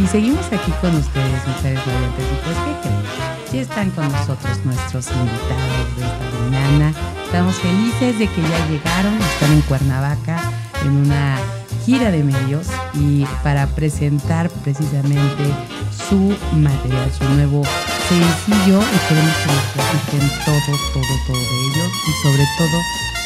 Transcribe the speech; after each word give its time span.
Y 0.00 0.06
seguimos 0.06 0.46
aquí 0.46 0.72
con 0.80 0.96
ustedes, 0.96 1.46
mujeres 1.46 1.84
radiantes. 1.84 2.24
Y 2.24 2.44
pues, 2.44 2.56
¿qué 2.56 2.88
creen? 2.88 3.02
Sí 3.50 3.58
están 3.58 3.90
con 3.90 4.10
nosotros 4.10 4.64
nuestros 4.64 5.08
invitados 5.08 5.96
de 5.96 6.04
esta 6.04 6.40
mañana. 6.40 6.94
Estamos 7.26 7.56
felices 7.56 8.18
de 8.18 8.26
que 8.26 8.40
ya 8.40 8.66
llegaron, 8.68 9.20
están 9.20 9.52
en 9.52 9.60
Cuernavaca 9.62 10.40
en 10.84 10.92
una 10.92 11.36
gira 11.84 12.10
de 12.10 12.24
medios 12.24 12.68
y 12.94 13.26
para 13.42 13.66
presentar 13.66 14.48
precisamente 14.64 15.44
su 16.08 16.34
material, 16.56 17.12
su 17.12 17.24
nuevo 17.34 17.62
sencillo 18.08 18.80
y 18.80 19.08
queremos 19.08 19.36
que 19.36 19.52
nos 19.52 19.64
platiquen 19.74 20.30
todo, 20.46 20.78
todo, 20.94 21.14
todo 21.26 21.36
de 21.36 21.58
ello 21.68 21.84
y 22.08 22.22
sobre 22.22 22.46
todo 22.56 22.80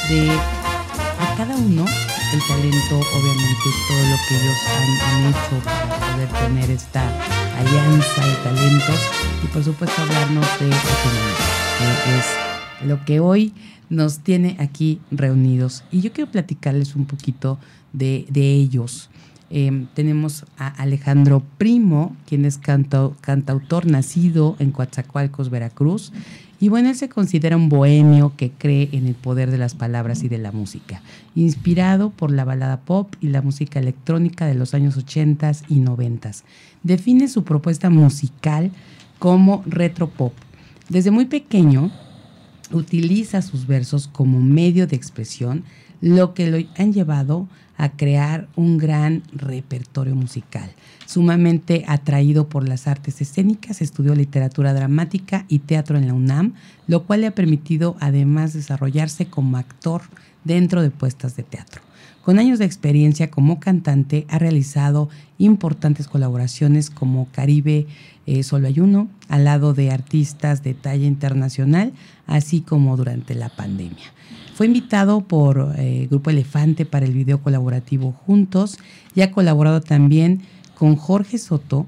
de, 0.08 0.20
de 0.26 1.36
cada 1.36 1.54
uno 1.54 1.84
el 2.34 2.40
talento, 2.48 2.96
obviamente 3.14 3.68
todo 3.86 4.02
lo 4.10 4.16
que 4.26 4.34
ellos 4.34 4.58
han, 5.06 5.26
hecho 5.26 5.93
poder 6.14 6.28
tener 6.28 6.70
esta 6.70 7.02
alianza 7.58 8.26
de 8.26 8.34
talentos 8.44 9.00
y 9.42 9.46
por 9.48 9.64
supuesto 9.64 10.00
hablarnos 10.00 10.46
de 10.60 10.66
economía, 10.66 11.34
que 12.04 12.18
es 12.18 12.88
lo 12.88 13.04
que 13.04 13.20
hoy 13.20 13.52
nos 13.88 14.20
tiene 14.20 14.56
aquí 14.60 15.00
reunidos. 15.10 15.82
Y 15.90 16.02
yo 16.02 16.12
quiero 16.12 16.30
platicarles 16.30 16.94
un 16.94 17.06
poquito 17.06 17.58
de, 17.92 18.26
ellos. 18.32 19.10
Eh, 19.50 19.86
tenemos 19.94 20.44
a 20.56 20.68
Alejandro 20.68 21.42
Primo, 21.58 22.16
quien 22.26 22.44
es 22.44 22.58
canto, 22.58 23.16
cantautor 23.20 23.86
nacido 23.86 24.56
en 24.60 24.70
Coatzacoalcos, 24.70 25.50
Veracruz. 25.50 26.12
Y 26.60 26.68
bueno, 26.68 26.88
él 26.88 26.94
se 26.94 27.08
considera 27.08 27.56
un 27.56 27.68
bohemio 27.68 28.32
que 28.36 28.50
cree 28.50 28.88
en 28.92 29.06
el 29.06 29.14
poder 29.14 29.50
de 29.50 29.58
las 29.58 29.74
palabras 29.74 30.22
y 30.22 30.28
de 30.28 30.38
la 30.38 30.52
música, 30.52 31.02
inspirado 31.34 32.10
por 32.10 32.30
la 32.30 32.44
balada 32.44 32.80
pop 32.80 33.14
y 33.20 33.28
la 33.28 33.42
música 33.42 33.80
electrónica 33.80 34.46
de 34.46 34.54
los 34.54 34.74
años 34.74 34.96
80 34.96 35.52
y 35.68 35.80
90. 35.80 36.30
Define 36.82 37.28
su 37.28 37.44
propuesta 37.44 37.90
musical 37.90 38.70
como 39.18 39.62
retro 39.66 40.08
pop. 40.08 40.32
Desde 40.88 41.10
muy 41.10 41.26
pequeño 41.26 41.90
utiliza 42.72 43.42
sus 43.42 43.66
versos 43.66 44.08
como 44.08 44.40
medio 44.40 44.86
de 44.86 44.96
expresión, 44.96 45.64
lo 46.00 46.34
que 46.34 46.50
lo 46.50 46.58
han 46.76 46.92
llevado 46.92 47.48
a 47.76 47.90
crear 47.90 48.48
un 48.56 48.78
gran 48.78 49.22
repertorio 49.32 50.14
musical. 50.14 50.70
Sumamente 51.06 51.84
atraído 51.86 52.48
por 52.48 52.68
las 52.68 52.86
artes 52.86 53.20
escénicas, 53.20 53.82
estudió 53.82 54.14
literatura 54.14 54.72
dramática 54.72 55.44
y 55.48 55.60
teatro 55.60 55.98
en 55.98 56.06
la 56.06 56.14
UNAM, 56.14 56.54
lo 56.86 57.04
cual 57.04 57.22
le 57.22 57.26
ha 57.26 57.34
permitido 57.34 57.96
además 58.00 58.52
desarrollarse 58.52 59.26
como 59.26 59.56
actor 59.56 60.02
dentro 60.44 60.82
de 60.82 60.90
puestas 60.90 61.36
de 61.36 61.42
teatro. 61.42 61.82
Con 62.22 62.38
años 62.38 62.58
de 62.58 62.64
experiencia 62.64 63.30
como 63.30 63.60
cantante, 63.60 64.26
ha 64.30 64.38
realizado 64.38 65.10
importantes 65.36 66.08
colaboraciones 66.08 66.88
como 66.88 67.28
Caribe 67.32 67.86
eh, 68.26 68.42
Solo 68.42 68.68
hay 68.68 68.80
uno, 68.80 69.08
al 69.28 69.44
lado 69.44 69.74
de 69.74 69.90
artistas 69.90 70.62
de 70.62 70.74
talla 70.74 71.06
internacional, 71.06 71.92
así 72.26 72.62
como 72.62 72.96
durante 72.96 73.34
la 73.34 73.50
pandemia. 73.50 74.12
Fue 74.54 74.66
invitado 74.66 75.22
por 75.22 75.74
eh, 75.76 76.06
Grupo 76.08 76.30
Elefante 76.30 76.86
para 76.86 77.06
el 77.06 77.12
video 77.12 77.42
colaborativo 77.42 78.12
Juntos 78.12 78.78
y 79.12 79.22
ha 79.22 79.32
colaborado 79.32 79.80
también 79.80 80.42
con 80.76 80.94
Jorge 80.94 81.38
Soto 81.38 81.86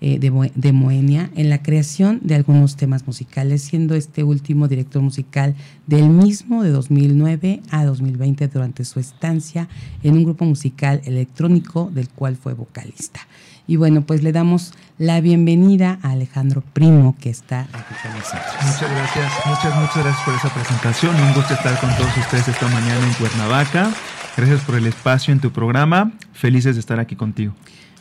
eh, 0.00 0.18
de, 0.18 0.52
de 0.54 0.72
Moenia 0.72 1.30
en 1.34 1.50
la 1.50 1.62
creación 1.62 2.20
de 2.22 2.34
algunos 2.36 2.76
temas 2.76 3.06
musicales, 3.06 3.62
siendo 3.62 3.94
este 3.94 4.22
último 4.22 4.68
director 4.68 5.02
musical 5.02 5.56
del 5.86 6.08
mismo 6.08 6.62
de 6.62 6.70
2009 6.70 7.62
a 7.70 7.84
2020 7.84 8.48
durante 8.48 8.84
su 8.84 9.00
estancia 9.00 9.68
en 10.02 10.14
un 10.14 10.24
grupo 10.24 10.44
musical 10.44 11.00
electrónico 11.04 11.90
del 11.92 12.08
cual 12.08 12.36
fue 12.36 12.54
vocalista. 12.54 13.20
Y 13.66 13.76
bueno, 13.76 14.00
pues 14.00 14.22
le 14.22 14.32
damos 14.32 14.72
la 14.96 15.20
bienvenida 15.20 15.98
a 16.02 16.12
Alejandro 16.12 16.62
Primo 16.72 17.16
que 17.20 17.28
está 17.28 17.68
aquí 17.72 17.94
con 18.02 18.12
nosotros. 18.12 18.46
Muchas 18.62 18.90
gracias, 18.90 19.32
muchas, 19.44 19.76
muchas 19.76 19.96
gracias 19.96 20.24
por 20.24 20.34
esa 20.34 20.54
presentación. 20.54 21.16
Un 21.16 21.34
gusto 21.34 21.52
estar 21.52 21.78
con 21.78 21.94
todos 21.96 22.16
ustedes 22.16 22.48
esta 22.48 22.66
mañana 22.68 23.06
en 23.06 23.12
Cuernavaca. 23.14 23.92
Gracias 24.38 24.62
por 24.62 24.76
el 24.76 24.86
espacio 24.86 25.32
en 25.32 25.40
tu 25.40 25.50
programa. 25.52 26.12
Felices 26.32 26.76
de 26.76 26.80
estar 26.80 26.98
aquí 26.98 27.14
contigo. 27.14 27.52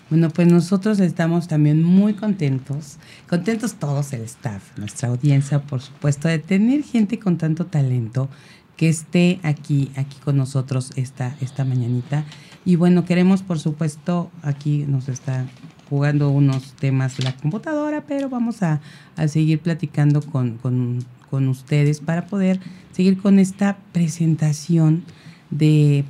Bueno, 0.09 0.29
pues 0.29 0.47
nosotros 0.47 1.01
estamos 1.01 1.49
también 1.49 1.83
muy 1.83 2.13
contentos, 2.13 2.97
contentos 3.27 3.73
todos 3.75 4.13
el 4.13 4.21
staff, 4.21 4.77
nuestra 4.77 5.09
audiencia, 5.09 5.61
por 5.61 5.81
supuesto, 5.81 6.29
de 6.29 6.39
tener 6.39 6.83
gente 6.83 7.19
con 7.19 7.37
tanto 7.37 7.65
talento 7.65 8.29
que 8.77 8.87
esté 8.87 9.41
aquí, 9.43 9.91
aquí 9.97 10.17
con 10.23 10.37
nosotros 10.37 10.91
esta, 10.95 11.35
esta 11.41 11.65
mañanita. 11.65 12.23
Y 12.63 12.77
bueno, 12.77 13.03
queremos, 13.03 13.41
por 13.41 13.59
supuesto, 13.59 14.31
aquí 14.43 14.85
nos 14.87 15.09
está 15.09 15.45
jugando 15.89 16.29
unos 16.29 16.73
temas 16.73 17.21
la 17.21 17.35
computadora, 17.35 18.05
pero 18.07 18.29
vamos 18.29 18.63
a, 18.63 18.79
a 19.17 19.27
seguir 19.27 19.59
platicando 19.59 20.21
con, 20.21 20.57
con, 20.57 20.99
con 21.29 21.49
ustedes 21.49 21.99
para 21.99 22.27
poder 22.27 22.61
seguir 22.93 23.17
con 23.17 23.39
esta 23.39 23.77
presentación 23.91 25.03
de, 25.49 26.05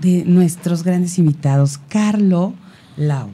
de 0.00 0.24
nuestros 0.24 0.82
grandes 0.82 1.18
invitados. 1.18 1.78
Carlo 1.88 2.54
Lau. 2.96 3.30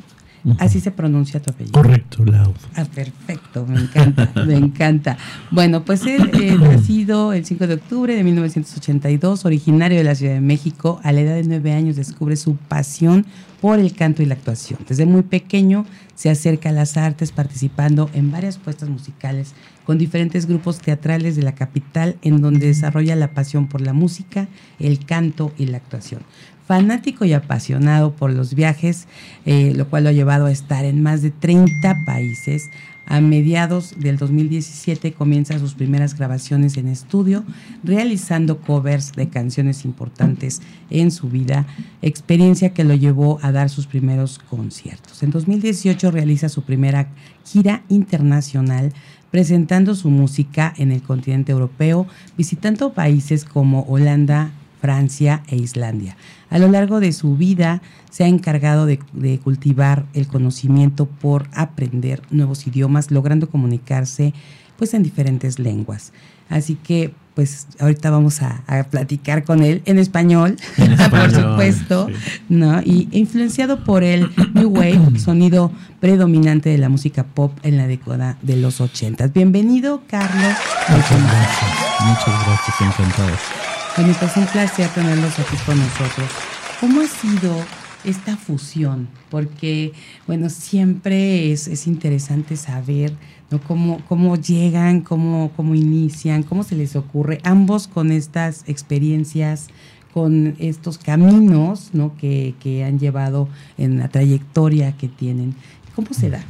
Así 0.59 0.81
se 0.81 0.91
pronuncia 0.91 1.41
tu 1.43 1.51
apellido. 1.51 1.73
Correcto, 1.73 2.25
Lau. 2.25 2.55
Ah, 2.75 2.85
perfecto, 2.85 3.67
me 3.67 3.81
encanta, 3.81 4.33
me 4.47 4.55
encanta. 4.55 5.19
Bueno, 5.51 5.85
pues 5.85 6.07
él 6.07 6.31
eh, 6.41 6.57
nacido 6.59 7.33
el 7.33 7.45
5 7.45 7.67
de 7.67 7.75
octubre 7.75 8.15
de 8.15 8.25
1982, 8.25 9.45
originario 9.45 9.99
de 9.99 10.05
la 10.05 10.15
Ciudad 10.15 10.35
de 10.35 10.41
México, 10.41 11.01
a 11.03 11.13
la 11.13 11.21
edad 11.21 11.35
de 11.35 11.45
nueve 11.45 11.73
años 11.73 11.97
descubre 11.97 12.37
su 12.37 12.57
pasión 12.57 13.27
por 13.61 13.79
el 13.81 13.93
canto 13.93 14.23
y 14.23 14.27
la 14.27 14.35
actuación. 14.35 14.79
Desde 14.89 15.05
muy 15.05 15.23
pequeño 15.23 15.85
se 16.15 16.31
acerca 16.31 16.69
a 16.69 16.73
las 16.73 16.97
artes 16.97 17.33
participando 17.33 18.09
en 18.15 18.31
varias 18.31 18.57
puestas 18.57 18.89
musicales 18.89 19.55
con 19.85 19.99
diferentes 19.99 20.47
grupos 20.47 20.79
teatrales 20.79 21.35
de 21.35 21.43
la 21.43 21.55
capital 21.55 22.17
en 22.23 22.41
donde 22.41 22.67
desarrolla 22.67 23.17
la 23.17 23.33
pasión 23.33 23.67
por 23.67 23.81
la 23.81 23.93
música, 23.93 24.49
el 24.79 25.05
canto 25.05 25.53
y 25.59 25.67
la 25.67 25.79
actuación 25.79 26.21
fanático 26.69 27.25
y 27.25 27.33
apasionado 27.33 28.13
por 28.13 28.31
los 28.31 28.55
viajes, 28.55 29.09
eh, 29.47 29.73
lo 29.75 29.89
cual 29.89 30.05
lo 30.05 30.11
ha 30.11 30.13
llevado 30.13 30.45
a 30.45 30.53
estar 30.53 30.85
en 30.85 31.03
más 31.03 31.23
de 31.23 31.31
30 31.31 32.05
países. 32.05 32.69
A 33.07 33.23
mediados 33.23 33.95
del 33.99 34.19
2017 34.19 35.15
comienza 35.15 35.59
sus 35.59 35.73
primeras 35.73 36.15
grabaciones 36.15 36.77
en 36.77 36.89
estudio, 36.89 37.43
realizando 37.83 38.61
covers 38.61 39.13
de 39.13 39.31
canciones 39.31 39.87
importantes 39.87 40.61
en 40.91 41.11
su 41.11 41.31
vida, 41.31 41.67
experiencia 42.03 42.75
que 42.75 42.85
lo 42.85 42.95
llevó 42.95 43.39
a 43.41 43.51
dar 43.51 43.71
sus 43.71 43.87
primeros 43.87 44.39
conciertos. 44.39 45.23
En 45.23 45.31
2018 45.31 46.11
realiza 46.11 46.51
su 46.51 46.65
primera 46.65 47.09
gira 47.47 47.83
internacional 47.89 48.93
presentando 49.31 49.95
su 49.95 50.11
música 50.11 50.73
en 50.77 50.93
el 50.93 51.03
continente 51.03 51.53
europeo, 51.53 52.07
visitando 52.37 52.93
países 52.93 53.45
como 53.45 53.83
Holanda, 53.83 54.53
Francia 54.81 55.43
e 55.49 55.57
Islandia. 55.57 56.17
A 56.51 56.59
lo 56.59 56.69
largo 56.69 57.01
de 57.01 57.13
su 57.13 57.37
vida 57.37 57.83
se 58.11 58.25
ha 58.25 58.29
encargado 58.29 58.87
de, 58.87 58.99
de, 59.13 59.39
cultivar 59.39 60.07
el 60.15 60.27
conocimiento 60.27 61.07
por 61.07 61.49
aprender 61.53 62.23
nuevos 62.31 62.67
idiomas, 62.67 63.11
logrando 63.11 63.51
comunicarse 63.51 64.35
pues 64.77 64.95
en 64.95 65.03
diferentes 65.03 65.59
lenguas. 65.59 66.13
Así 66.49 66.77
que 66.77 67.13
pues 67.39 67.69
ahorita 67.79 68.11
vamos 68.11 68.43
a, 68.43 68.65
a 68.67 68.83
platicar 68.83 69.45
con 69.45 69.63
él 69.63 69.81
en 69.85 70.01
español, 70.01 70.57
en 70.77 70.93
español 71.01 71.31
por 71.31 71.31
supuesto, 71.31 72.09
sí. 72.09 72.37
¿no? 72.49 72.81
Y 72.83 73.09
influenciado 73.13 73.85
por 73.85 74.03
el 74.03 74.29
New 74.55 74.71
Wave, 74.71 75.19
sonido 75.25 75.71
predominante 76.01 76.69
de 76.69 76.79
la 76.79 76.89
música 76.89 77.23
pop 77.23 77.57
en 77.63 77.77
la 77.77 77.87
década 77.87 78.39
de 78.43 78.57
los 78.57 78.81
ochentas. 78.81 79.33
Bienvenido, 79.33 80.03
Carlos. 80.09 80.53
Muchas 80.89 81.23
gracias, 81.23 81.71
muchas 82.07 82.47
gracias, 82.47 82.81
encantados. 82.81 83.78
Bueno, 83.99 84.15
pues 84.21 84.37
un 84.37 84.47
placer 84.47 84.89
tenerlos 84.91 85.37
aquí 85.41 85.57
con 85.67 85.77
nosotros. 85.77 86.31
¿Cómo 86.81 87.01
ha 87.01 87.07
sido 87.09 87.53
esta 88.05 88.37
fusión? 88.37 89.09
Porque, 89.29 89.93
bueno, 90.25 90.51
siempre 90.51 91.51
es, 91.51 91.67
es 91.67 91.89
interesante 91.89 92.57
saber 92.57 93.13
¿no? 93.51 93.61
cómo, 93.61 94.01
cómo 94.09 94.37
llegan, 94.37 95.01
cómo, 95.01 95.51
cómo 95.57 95.75
inician, 95.75 96.45
cómo 96.45 96.63
se 96.63 96.77
les 96.77 96.95
ocurre, 96.95 97.41
ambos 97.43 97.89
con 97.89 98.13
estas 98.13 98.63
experiencias, 98.69 99.67
con 100.15 100.55
estos 100.61 100.99
caminos 100.99 101.91
¿no? 101.93 102.17
que, 102.19 102.55
que 102.61 102.85
han 102.85 103.01
llevado 103.01 103.49
en 103.79 103.99
la 103.99 104.07
trayectoria 104.07 104.97
que 104.97 105.09
tienen. 105.09 105.57
¿Cómo 105.97 106.11
se 106.13 106.31
da? 106.31 106.45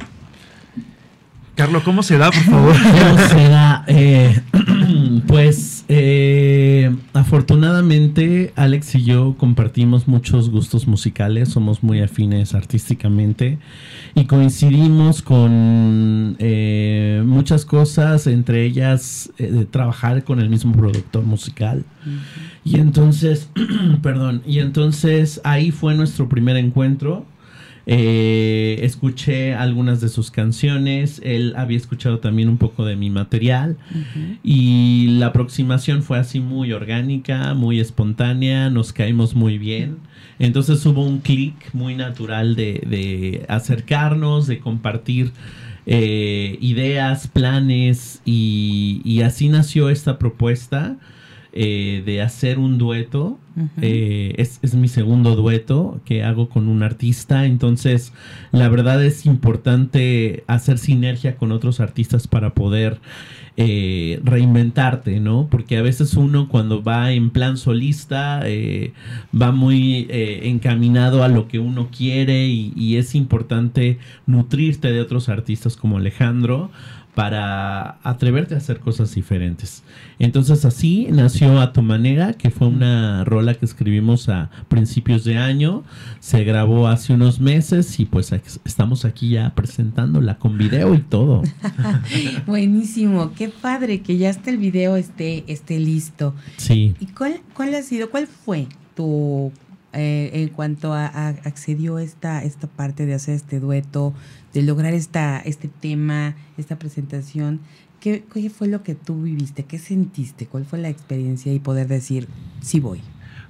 Carlos, 1.59 1.83
¿cómo 1.83 2.03
se 2.03 2.17
da, 2.17 2.31
por 2.31 2.41
favor? 2.45 2.73
¿Cómo 2.73 3.27
se 3.27 3.49
da? 3.49 3.83
Eh, 3.87 4.39
pues 5.27 5.83
eh, 5.89 6.89
afortunadamente 7.11 8.53
Alex 8.55 8.95
y 8.95 9.03
yo 9.03 9.35
compartimos 9.37 10.07
muchos 10.07 10.49
gustos 10.49 10.87
musicales, 10.87 11.49
somos 11.49 11.83
muy 11.83 11.99
afines 11.99 12.55
artísticamente 12.55 13.57
y 14.15 14.23
coincidimos 14.23 15.21
con 15.21 16.37
eh, 16.39 17.23
muchas 17.25 17.65
cosas, 17.65 18.25
entre 18.27 18.63
ellas 18.63 19.29
de 19.37 19.65
trabajar 19.65 20.23
con 20.23 20.39
el 20.39 20.49
mismo 20.49 20.71
productor 20.71 21.25
musical. 21.25 21.83
Y 22.63 22.79
entonces, 22.79 23.49
perdón, 24.01 24.43
y 24.45 24.59
entonces 24.59 25.41
ahí 25.43 25.71
fue 25.71 25.93
nuestro 25.93 26.29
primer 26.29 26.55
encuentro. 26.55 27.25
Eh, 27.91 28.81
escuché 28.83 29.55
algunas 29.55 29.99
de 29.99 30.09
sus 30.09 30.29
canciones, 30.29 31.19
él 31.25 31.55
había 31.57 31.75
escuchado 31.75 32.19
también 32.19 32.47
un 32.47 32.57
poco 32.57 32.85
de 32.85 32.95
mi 32.95 33.09
material 33.09 33.77
y 34.43 35.07
la 35.17 35.25
aproximación 35.27 36.03
fue 36.03 36.19
así 36.19 36.39
muy 36.39 36.71
orgánica, 36.71 37.55
muy 37.55 37.79
espontánea, 37.79 38.69
nos 38.69 38.93
caímos 38.93 39.33
muy 39.33 39.57
bien. 39.57 39.97
Entonces 40.37 40.85
hubo 40.85 41.03
un 41.03 41.17
clic 41.17 41.55
muy 41.73 41.95
natural 41.95 42.55
de, 42.55 43.43
acercarnos, 43.49 44.45
de 44.45 44.59
compartir 44.59 45.31
eh, 45.87 46.59
ideas, 46.61 47.27
planes 47.27 48.21
y 48.23 49.21
así 49.23 49.49
nació 49.49 49.89
esta 49.89 50.19
propuesta 50.19 50.95
eh, 51.51 52.03
de 52.05 52.21
hacer 52.21 52.59
un 52.59 52.77
dueto. 52.77 53.39
Eh, 53.81 54.35
es, 54.37 54.73
mi 54.75 54.87
segundo 54.87 55.35
dueto 55.35 55.99
que 56.05 56.23
hago 56.23 56.49
con 56.49 56.67
un 56.67 56.83
artista. 56.83 57.45
Entonces, 57.45 58.13
la 58.51 58.69
verdad 58.69 59.03
es 59.03 59.25
importante 59.25 60.43
hacer 60.47 60.77
sinergia 60.77 61.35
con 61.35 61.51
otros 61.51 61.79
artistas 61.79 62.27
para 62.27 62.53
poder 62.53 62.99
eh, 63.57 64.21
reinventarte, 64.23 65.19
¿no? 65.19 65.47
Porque 65.49 65.77
a 65.77 65.81
veces 65.81 66.13
uno 66.13 66.47
cuando 66.47 66.83
va 66.83 67.11
en 67.11 67.29
plan 67.29 67.57
solista 67.57 68.43
va 69.33 69.51
muy 69.51 70.07
encaminado 70.09 71.23
a 71.23 71.27
lo 71.27 71.47
que 71.47 71.59
uno 71.59 71.89
quiere 71.95 72.47
y 72.47 72.95
es 72.95 73.15
importante 73.15 73.97
nutrirte 74.25 74.91
de 74.91 75.01
otros 75.01 75.29
artistas 75.29 75.75
como 75.75 75.97
Alejandro 75.97 76.71
para 77.15 77.97
atreverte 78.03 78.55
a 78.55 78.57
hacer 78.57 78.79
cosas 78.79 79.13
diferentes. 79.13 79.83
Entonces 80.19 80.63
así 80.63 81.07
nació 81.11 81.59
A 81.59 81.73
Tu 81.73 81.81
Manera, 81.81 82.33
que 82.33 82.49
fue 82.49 82.67
una 82.67 83.23
rola 83.25 83.55
que 83.55 83.65
escribimos 83.65 84.29
a 84.29 84.49
principios 84.67 85.23
de 85.23 85.37
año, 85.37 85.83
se 86.19 86.43
grabó 86.43 86.87
hace 86.87 87.13
unos 87.13 87.39
meses 87.39 87.99
y 87.99 88.05
pues 88.05 88.31
estamos 88.63 89.05
aquí 89.05 89.31
ya 89.31 89.53
presentándola 89.55 90.37
con 90.37 90.57
video 90.57 90.93
y 90.93 90.99
todo. 90.99 91.43
Buenísimo, 92.47 93.33
qué 93.33 93.49
padre 93.49 94.01
que 94.01 94.17
ya 94.17 94.29
hasta 94.29 94.49
el 94.49 94.57
video 94.57 94.95
esté, 94.95 95.43
esté 95.47 95.79
listo. 95.79 96.33
Sí. 96.57 96.95
¿Y 96.99 97.07
cuál, 97.07 97.41
cuál 97.53 97.73
ha 97.75 97.81
sido, 97.81 98.09
cuál 98.09 98.27
fue 98.27 98.67
tu 98.95 99.51
eh, 99.91 100.29
en 100.33 100.49
cuanto 100.49 100.93
a, 100.93 101.07
accedió 101.07 101.97
esta, 101.97 102.43
esta 102.43 102.67
parte 102.67 103.07
de 103.07 103.15
hacer 103.15 103.33
este 103.33 103.59
dueto, 103.59 104.13
de 104.53 104.61
lograr 104.63 104.93
esta, 104.93 105.39
este 105.39 105.67
tema, 105.67 106.35
esta 106.57 106.77
presentación, 106.77 107.59
¿qué, 107.99 108.23
fue 108.55 108.67
lo 108.67 108.83
que 108.83 108.95
tú 108.95 109.23
viviste? 109.23 109.63
¿Qué 109.63 109.77
sentiste? 109.77 110.47
¿Cuál 110.47 110.65
fue 110.65 110.79
la 110.79 110.89
experiencia 110.89 111.53
y 111.53 111.59
poder 111.59 111.87
decir, 111.87 112.27
sí 112.61 112.79
voy? 112.79 113.01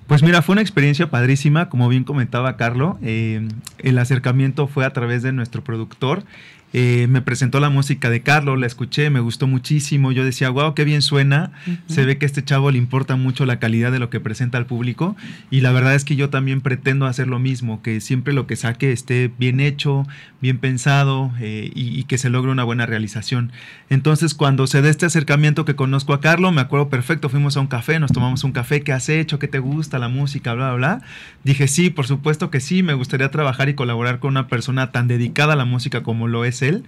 Pues 0.07 0.23
mira, 0.23 0.41
fue 0.41 0.53
una 0.53 0.61
experiencia 0.61 1.11
padrísima, 1.11 1.69
como 1.69 1.87
bien 1.87 2.03
comentaba 2.03 2.57
Carlo. 2.57 2.97
Eh, 3.03 3.47
el 3.77 3.97
acercamiento 3.99 4.67
fue 4.67 4.83
a 4.83 4.91
través 4.91 5.21
de 5.21 5.31
nuestro 5.31 5.63
productor 5.63 6.23
eh, 6.71 7.07
me 7.09 7.21
presentó 7.21 7.59
la 7.59 7.69
música 7.69 8.09
de 8.09 8.21
Carlos, 8.21 8.59
la 8.59 8.67
escuché, 8.67 9.09
me 9.09 9.19
gustó 9.19 9.47
muchísimo. 9.47 10.11
Yo 10.11 10.23
decía, 10.23 10.49
wow, 10.49 10.75
qué 10.75 10.83
bien 10.83 11.01
suena. 11.01 11.51
Se 11.87 12.05
ve 12.05 12.17
que 12.17 12.25
a 12.25 12.27
este 12.27 12.43
chavo 12.43 12.69
le 12.71 12.77
importa 12.77 13.15
mucho 13.15 13.45
la 13.45 13.59
calidad 13.59 13.91
de 13.91 13.99
lo 13.99 14.09
que 14.09 14.19
presenta 14.19 14.57
al 14.57 14.65
público. 14.65 15.15
Y 15.49 15.61
la 15.61 15.71
verdad 15.71 15.95
es 15.95 16.05
que 16.05 16.15
yo 16.15 16.29
también 16.29 16.61
pretendo 16.61 17.07
hacer 17.07 17.27
lo 17.27 17.39
mismo, 17.39 17.81
que 17.81 18.01
siempre 18.01 18.33
lo 18.33 18.45
que 18.45 18.55
saque 18.55 18.91
esté 18.91 19.31
bien 19.39 19.59
hecho, 19.59 20.05
bien 20.41 20.59
pensado 20.59 21.31
eh, 21.39 21.71
y, 21.73 22.03
que 22.03 22.17
se 22.17 22.29
logre 22.29 22.51
una 22.51 22.63
buena 22.63 22.85
realización. 22.85 23.51
Entonces, 23.89 24.33
cuando 24.33 24.67
se 24.67 24.81
da 24.81 24.89
este 24.89 25.05
acercamiento 25.05 25.65
que 25.65 25.75
conozco 25.75 26.13
a 26.13 26.21
Carlos, 26.21 26.53
me 26.53 26.61
acuerdo 26.61 26.89
perfecto, 26.89 27.29
fuimos 27.29 27.57
a 27.57 27.59
un 27.59 27.67
café, 27.67 27.99
nos 27.99 28.11
tomamos 28.11 28.43
un 28.43 28.51
café, 28.51 28.81
¿qué 28.81 28.93
has 28.93 29.09
hecho? 29.09 29.37
¿Qué 29.37 29.47
te 29.47 29.59
gusta? 29.59 29.99
La 29.99 30.07
música, 30.07 30.53
bla, 30.53 30.73
bla, 30.73 30.75
bla. 30.75 31.01
Dije, 31.43 31.67
sí, 31.67 31.89
por 31.89 32.07
supuesto 32.07 32.49
que 32.49 32.59
sí, 32.59 32.83
me 32.83 32.93
gustaría 32.93 33.29
trabajar 33.31 33.69
y 33.69 33.73
colaborar 33.73 34.19
con 34.19 34.31
una 34.31 34.47
persona 34.47 34.91
tan 34.91 35.07
dedicada 35.07 35.53
a 35.53 35.55
la 35.55 35.65
música 35.65 36.03
como 36.03 36.27
lo 36.27 36.45
es 36.45 36.58
él. 36.61 36.83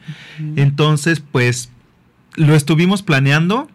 Entonces, 0.56 1.22
pues 1.22 1.70
lo 2.36 2.56
estuvimos 2.56 3.02
planeando. 3.04 3.70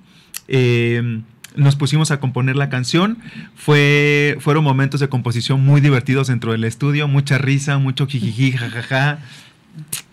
Eh, 0.49 1.21
nos 1.57 1.75
pusimos 1.77 2.11
a 2.11 2.21
componer 2.21 2.57
la 2.57 2.69
canción. 2.69 3.19
Fue, 3.55 4.37
fueron 4.41 4.63
momentos 4.63 5.01
de 5.01 5.09
composición 5.09 5.65
muy 5.65 5.81
divertidos 5.81 6.29
dentro 6.29 6.53
del 6.53 6.65
estudio, 6.65 7.09
mucha 7.09 7.39
risa, 7.39 7.79
mucho 7.79 8.07
jijiji, 8.07 8.53
jajaja. 8.53 9.19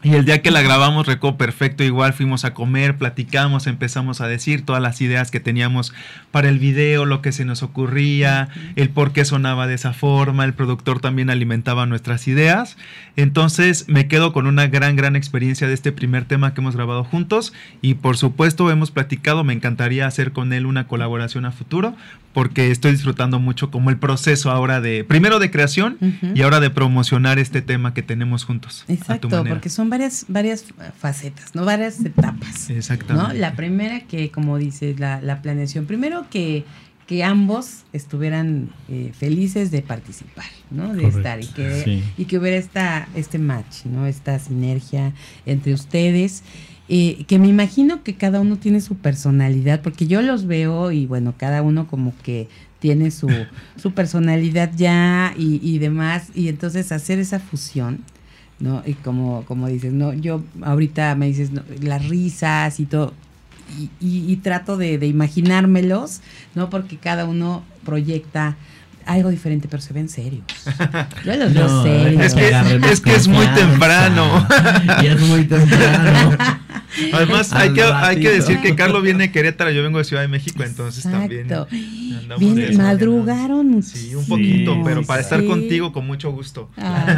Y 0.04 0.16
el 0.16 0.26
día 0.26 0.42
que 0.42 0.52
la 0.52 0.62
grabamos, 0.62 1.08
recuerdo 1.08 1.38
perfecto, 1.38 1.84
igual 1.84 2.14
fuimos 2.14 2.44
a 2.44 2.54
comer, 2.54 2.98
platicamos, 2.98 3.68
empezamos 3.68 4.20
a 4.20 4.28
decir 4.28 4.66
todas 4.66 4.82
las 4.82 5.00
ideas 5.00 5.32
que 5.32 5.40
teníamos 5.40 5.94
para 6.32 6.50
el 6.50 6.60
video, 6.60 7.06
lo 7.06 7.22
que 7.22 7.32
se 7.32 7.46
nos 7.46 7.64
ocurría, 7.64 8.50
el 8.76 8.90
por 8.90 9.14
qué 9.14 9.24
sonaba 9.24 9.66
de 9.66 9.76
esa 9.76 9.94
forma, 9.94 10.44
el 10.44 10.54
productor 10.54 11.00
también 11.00 11.30
alimentaba 11.30 11.86
nuestras 11.86 12.28
ideas. 12.28 12.76
Entonces 13.16 13.86
me 13.88 14.08
quedo 14.10 14.34
con 14.34 14.46
una 14.46 14.68
gran, 14.68 14.96
gran 14.98 15.16
experiencia 15.16 15.68
de 15.68 15.74
este 15.74 15.94
primer 15.94 16.26
tema 16.26 16.54
que 16.54 16.60
hemos 16.60 16.76
grabado 16.76 17.04
juntos 17.06 17.54
y 17.82 17.94
por 17.94 18.18
supuesto 18.18 18.70
hemos 18.70 18.92
platicado, 18.92 19.44
me 19.44 19.54
encantaría 19.54 20.06
hacer 20.06 20.34
con 20.34 20.52
él 20.52 20.66
una 20.66 20.88
colaboración 20.88 21.46
a 21.46 21.52
futuro 21.52 21.96
porque 22.34 22.72
estoy 22.72 22.92
disfrutando 22.92 23.40
mucho 23.40 23.70
como 23.70 23.90
el 23.90 23.98
proceso 23.98 24.52
ahora 24.52 24.82
de, 24.82 25.04
primero 25.04 25.40
de 25.40 25.52
creación 25.52 25.98
y 26.34 26.42
ahora 26.42 26.60
de 26.60 26.72
promocionar 26.72 27.38
este 27.38 27.62
tema 27.62 27.94
que 27.94 28.02
tenemos 28.02 28.44
juntos. 28.44 28.84
Exacto, 28.88 29.30
porque 29.48 29.70
son 29.70 29.90
varias, 29.94 30.26
varias 30.28 30.66
facetas, 30.98 31.54
¿no? 31.54 31.66
Varias 31.66 32.04
etapas. 32.04 32.70
Exactamente. 32.72 33.38
La 33.38 33.56
primera 33.56 34.02
que, 34.02 34.32
como 34.32 34.58
dices, 34.58 35.00
la, 35.00 35.22
la 35.22 35.42
planeación. 35.44 35.86
Primero 35.86 36.26
que, 36.32 36.66
que 37.06 37.24
ambos 37.24 37.84
estuvieran 37.94 38.70
eh, 38.90 39.12
felices 39.14 39.70
de 39.70 39.84
participar, 39.84 40.50
¿no? 40.72 40.94
De 40.94 41.08
estar 41.08 41.40
y 41.44 41.48
que, 41.48 42.02
y 42.18 42.26
que 42.26 42.40
hubiera 42.40 42.58
esta, 42.58 43.08
este 43.16 43.38
match, 43.38 43.86
¿no? 43.86 44.08
Esta 44.08 44.40
sinergia 44.40 45.14
entre 45.46 45.74
ustedes. 45.74 46.44
Eh, 46.90 47.24
que 47.28 47.38
me 47.40 47.48
imagino 47.48 48.04
que 48.04 48.16
cada 48.16 48.42
uno 48.42 48.58
tiene 48.58 48.82
su 48.82 48.96
personalidad, 48.96 49.82
porque 49.82 50.08
yo 50.08 50.22
los 50.22 50.48
veo 50.48 50.92
y 50.92 51.06
bueno, 51.06 51.36
cada 51.38 51.62
uno 51.62 51.88
como 51.88 52.14
que 52.24 52.50
tiene 52.80 53.12
su, 53.12 53.30
su 53.78 53.94
personalidad 53.94 54.72
ya 54.76 55.34
y, 55.38 55.62
y 55.64 55.78
demás, 55.78 56.28
y 56.36 56.50
entonces 56.50 56.92
hacer 56.92 57.20
esa 57.20 57.40
fusión, 57.40 58.00
¿no? 58.60 58.84
Y 58.86 58.94
como, 58.94 59.44
como 59.46 59.68
dices, 59.68 59.94
no, 59.94 60.14
yo 60.14 60.44
ahorita 60.62 61.16
me 61.16 61.28
dices 61.28 61.52
las 61.82 62.08
risas 62.08 62.80
y 62.80 62.86
todo, 62.86 63.14
y, 64.00 64.36
trato 64.38 64.78
de, 64.78 64.98
de, 64.98 65.08
imaginármelos, 65.08 66.22
¿no? 66.54 66.70
Porque 66.70 66.98
cada 66.98 67.26
uno 67.26 67.64
proyecta 67.84 68.56
algo 69.06 69.30
diferente, 69.30 69.68
pero 69.70 69.82
se 69.82 69.94
ven 69.94 70.10
serios. 70.10 70.44
Yo 71.26 71.36
los 71.36 71.54
veo 71.54 71.84
serios. 71.84 72.22
Es 72.24 72.34
que, 72.36 72.92
es, 72.92 73.02
que 73.02 73.16
es 73.16 73.28
muy 73.28 73.48
temprano. 73.48 74.48
y 75.02 75.08
es 75.08 75.20
muy 75.22 75.46
temprano. 75.46 76.38
Además, 77.12 77.54
hay 77.54 77.74
que, 77.74 77.84
hay 77.84 78.20
que 78.20 78.32
decir 78.32 78.62
que 78.62 78.76
Carlos 78.76 79.04
viene 79.04 79.26
de 79.26 79.32
Querétaro, 79.32 79.72
yo 79.72 79.84
vengo 79.84 79.98
de 79.98 80.04
Ciudad 80.04 80.22
de 80.22 80.28
México, 80.28 80.64
entonces 80.64 81.04
también. 81.04 81.48
Bien, 82.40 82.78
madrugaron. 82.78 83.84
Sí, 83.84 84.16
un 84.16 84.26
poquito, 84.26 84.82
pero 84.84 85.04
para 85.04 85.22
estar 85.22 85.44
contigo 85.46 85.92
con 85.92 86.06
mucho 86.06 86.32
gusto. 86.32 86.70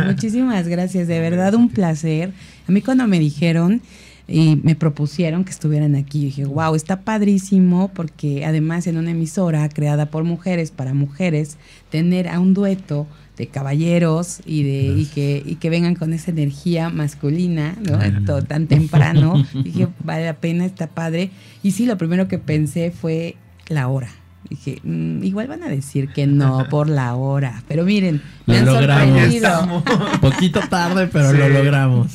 muchísimas 0.06 0.68
gracias, 0.68 1.08
de 1.08 1.20
verdad 1.30 1.54
un 1.56 1.70
placer. 1.70 2.32
A 2.68 2.72
mí 2.72 2.82
cuando 2.82 3.08
me 3.08 3.20
dijeron 3.20 3.82
y 4.28 4.60
me 4.64 4.76
propusieron 4.76 5.44
que 5.44 5.52
estuvieran 5.52 5.96
aquí, 5.96 6.26
dije, 6.26 6.46
wow, 6.46 6.74
está 6.76 7.02
padrísimo 7.02 7.92
porque 7.94 8.46
además 8.46 8.88
en 8.88 8.98
una 8.98 9.12
emisora 9.12 9.68
creada 9.70 10.08
por 10.08 10.24
mujeres 10.24 10.72
para 10.72 10.94
mujeres, 10.94 11.58
tener 11.92 12.28
a 12.28 12.40
un 12.40 12.54
dueto 12.54 13.08
de 13.38 13.48
caballeros 13.48 14.40
y 14.46 14.64
de 14.64 15.00
y 15.00 15.06
que, 15.06 15.44
y 15.46 15.56
que 15.56 15.70
vengan 15.70 15.96
con 15.96 16.14
esa 16.14 16.32
energía 16.32 16.90
masculina, 16.90 17.76
¿no? 17.82 18.42
tan 18.44 18.68
temprano. 18.68 19.46
Dije, 19.64 19.88
vale 20.04 20.26
la 20.26 20.36
pena, 20.36 20.66
está 20.66 20.88
padre. 20.88 21.32
Y 21.64 21.72
sí, 21.72 21.86
lo 21.86 21.98
primero 21.98 22.28
que 22.28 22.40
pensé 22.40 22.92
fue 22.92 23.36
la 23.68 23.88
hora. 23.88 24.10
Dije, 24.50 24.80
mm, 24.84 25.24
igual 25.24 25.48
van 25.48 25.64
a 25.64 25.70
decir 25.70 26.10
que 26.10 26.28
no 26.28 26.68
por 26.70 26.88
la 26.88 27.16
hora. 27.16 27.64
Pero 27.68 27.84
miren, 27.84 28.22
me 28.46 28.62
lo 28.62 28.80
logramos. 28.80 29.84
Poquito 30.22 30.62
tarde, 30.70 31.08
pero 31.08 31.34
lo 31.34 31.50
logramos. 31.50 32.12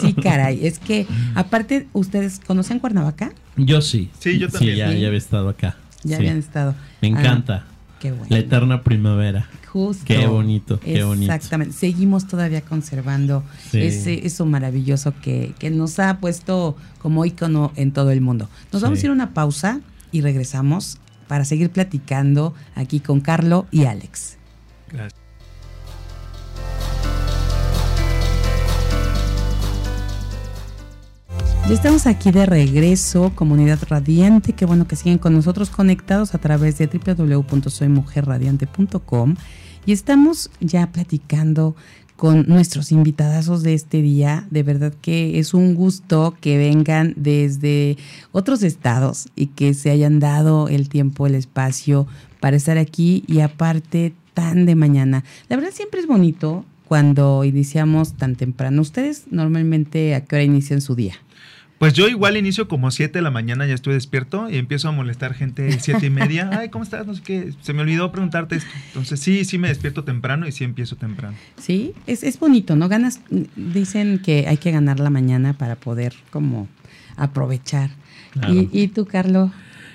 Sí, 0.00 0.12
caray. 0.12 0.66
Es 0.66 0.78
que, 0.78 1.06
aparte, 1.34 1.86
¿ustedes 1.92 2.40
conocen 2.44 2.80
Cuernavaca? 2.80 3.32
Yo 3.56 3.80
sí. 3.80 4.10
Sí, 4.18 4.38
yo 4.38 4.48
también. 4.48 4.74
Sí, 4.74 4.78
ya, 4.78 4.86
había 4.88 5.12
estado 5.12 5.48
acá. 5.48 5.76
Ya 6.02 6.16
habían 6.16 6.38
estado. 6.38 6.74
Me 7.00 7.08
encanta. 7.08 7.64
qué 8.00 8.10
bueno. 8.10 8.26
La 8.28 8.38
eterna 8.38 8.82
primavera. 8.82 9.48
Justo. 9.72 10.04
Qué 10.06 10.26
bonito, 10.26 10.80
qué 10.80 11.02
bonito. 11.04 11.32
Exactamente. 11.32 11.74
Seguimos 11.74 12.26
todavía 12.26 12.62
conservando 12.62 13.44
Sí. 13.70 13.82
ese, 13.82 14.26
eso 14.26 14.46
maravilloso 14.46 15.12
que, 15.20 15.54
que 15.58 15.70
nos 15.70 15.98
ha 15.98 16.18
puesto 16.20 16.74
como 17.02 17.24
icono 17.26 17.72
en 17.76 17.92
todo 17.92 18.10
el 18.10 18.20
mundo. 18.22 18.48
Nos 18.72 18.80
vamos 18.82 18.98
Sí. 19.00 19.04
a 19.04 19.06
ir 19.06 19.10
a 19.10 19.14
una 19.14 19.34
pausa 19.34 19.80
y 20.10 20.22
regresamos 20.22 20.98
para 21.26 21.44
seguir 21.44 21.68
platicando 21.70 22.54
aquí 22.74 23.00
con 23.00 23.20
Carlo 23.20 23.66
y 23.70 23.84
Alex. 23.84 24.38
Gracias. 24.90 25.17
Ya 31.68 31.74
estamos 31.74 32.06
aquí 32.06 32.30
de 32.30 32.46
regreso, 32.46 33.32
comunidad 33.34 33.80
radiante. 33.90 34.54
Qué 34.54 34.64
bueno 34.64 34.88
que 34.88 34.96
siguen 34.96 35.18
con 35.18 35.34
nosotros 35.34 35.68
conectados 35.68 36.34
a 36.34 36.38
través 36.38 36.78
de 36.78 36.86
www.soymujerradiante.com 36.86 39.34
y 39.84 39.92
estamos 39.92 40.50
ya 40.60 40.90
platicando 40.90 41.76
con 42.16 42.46
nuestros 42.48 42.90
invitadazos 42.90 43.62
de 43.62 43.74
este 43.74 44.00
día. 44.00 44.46
De 44.50 44.62
verdad 44.62 44.94
que 45.02 45.38
es 45.38 45.52
un 45.52 45.74
gusto 45.74 46.34
que 46.40 46.56
vengan 46.56 47.12
desde 47.18 47.98
otros 48.32 48.62
estados 48.62 49.28
y 49.36 49.48
que 49.48 49.74
se 49.74 49.90
hayan 49.90 50.20
dado 50.20 50.68
el 50.68 50.88
tiempo, 50.88 51.26
el 51.26 51.34
espacio 51.34 52.06
para 52.40 52.56
estar 52.56 52.78
aquí 52.78 53.24
y 53.26 53.40
aparte 53.40 54.14
tan 54.32 54.64
de 54.64 54.74
mañana. 54.74 55.22
La 55.50 55.56
verdad 55.56 55.72
siempre 55.74 56.00
es 56.00 56.06
bonito 56.06 56.64
cuando 56.86 57.44
iniciamos 57.44 58.14
tan 58.14 58.36
temprano. 58.36 58.80
¿Ustedes 58.80 59.24
normalmente 59.30 60.14
a 60.14 60.24
qué 60.24 60.36
hora 60.36 60.44
inician 60.44 60.80
su 60.80 60.94
día? 60.94 61.16
Pues 61.78 61.94
yo 61.94 62.08
igual 62.08 62.36
inicio 62.36 62.66
como 62.66 62.90
7 62.90 63.18
de 63.18 63.22
la 63.22 63.30
mañana, 63.30 63.64
ya 63.66 63.74
estoy 63.74 63.94
despierto 63.94 64.50
y 64.50 64.56
empiezo 64.56 64.88
a 64.88 64.92
molestar 64.92 65.34
gente 65.34 65.78
7 65.78 66.06
y 66.06 66.10
media. 66.10 66.50
Ay, 66.58 66.70
¿cómo 66.70 66.82
estás? 66.82 67.06
No 67.06 67.14
sé 67.14 67.22
qué. 67.22 67.52
Se 67.62 67.72
me 67.72 67.82
olvidó 67.82 68.10
preguntarte 68.10 68.56
esto. 68.56 68.70
Entonces 68.88 69.20
sí, 69.20 69.44
sí 69.44 69.58
me 69.58 69.68
despierto 69.68 70.02
temprano 70.02 70.48
y 70.48 70.52
sí 70.52 70.64
empiezo 70.64 70.96
temprano. 70.96 71.36
Sí, 71.56 71.94
es, 72.06 72.24
es 72.24 72.40
bonito, 72.40 72.74
¿no? 72.74 72.88
Ganas, 72.88 73.20
dicen 73.54 74.18
que 74.18 74.46
hay 74.48 74.56
que 74.56 74.72
ganar 74.72 74.98
la 74.98 75.10
mañana 75.10 75.52
para 75.52 75.76
poder 75.76 76.14
como 76.30 76.68
aprovechar. 77.16 77.90
Claro. 78.32 78.54
¿Y, 78.54 78.68
y 78.72 78.88
tú, 78.88 79.06
Carlo? 79.06 79.52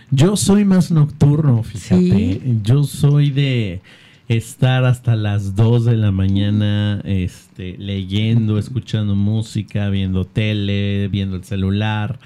Yo 0.09 0.37
soy 0.37 0.63
más 0.63 0.89
nocturno, 0.89 1.63
fíjate. 1.63 1.95
Sí. 1.97 2.59
Yo 2.63 2.83
soy 2.83 3.31
de 3.31 3.81
estar 4.27 4.85
hasta 4.85 5.15
las 5.15 5.55
2 5.55 5.85
de 5.85 5.97
la 5.97 6.11
mañana 6.11 7.01
este, 7.03 7.77
leyendo, 7.77 8.57
escuchando 8.57 9.15
música, 9.15 9.89
viendo 9.89 10.25
tele, 10.25 11.07
viendo 11.09 11.35
el 11.35 11.43
celular. 11.43 12.19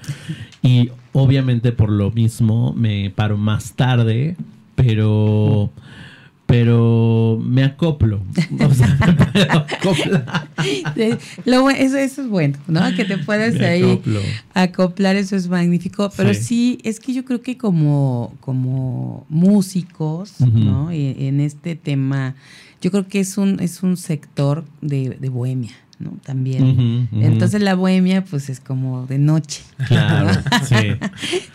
Y 0.62 0.92
obviamente 1.14 1.72
por 1.72 1.90
lo 1.90 2.12
mismo 2.12 2.74
me 2.74 3.10
paro 3.10 3.38
más 3.38 3.74
tarde, 3.74 4.36
pero... 4.76 5.72
Pero 6.48 7.40
me 7.44 7.64
acoplo. 7.64 8.22
O 8.60 8.74
sea, 8.74 8.98
me 10.96 11.18
Lo, 11.46 11.70
eso, 11.70 11.98
eso 11.98 12.22
es 12.22 12.28
bueno, 12.30 12.58
¿no? 12.68 12.82
Que 12.96 13.04
te 13.06 13.18
puedes 13.18 13.56
Me 13.60 13.66
ahí 13.66 13.84
acoplo. 13.84 14.20
acoplar, 14.54 15.16
eso 15.18 15.36
es 15.36 15.48
magnífico. 15.50 16.10
Pero 16.16 16.34
Sí. 16.34 16.42
sí, 16.44 16.78
es 16.84 17.00
que 17.00 17.14
yo 17.14 17.26
creo 17.26 17.42
que 17.42 17.58
como, 17.58 18.34
como 18.40 19.26
músicos. 19.30 20.40
¿no? 20.40 20.92
Y 20.94 21.16
en 21.28 21.40
este 21.42 21.76
tema, 21.76 22.36
yo 22.82 22.92
creo 22.92 23.08
que 23.08 23.20
es 23.20 23.38
un, 23.38 23.60
es 23.60 23.84
un 23.84 23.98
sector 23.98 24.64
de, 24.82 25.18
de 25.20 25.30
bohemia, 25.30 25.74
¿no? 26.00 26.12
También. 26.24 27.10
Entonces 27.12 27.62
la 27.62 27.76
bohemia, 27.76 28.24
pues 28.24 28.50
es 28.50 28.60
como 28.62 29.06
de 29.06 29.18
noche. 29.18 29.62
Claro, 29.88 30.30
sí. 30.68 30.76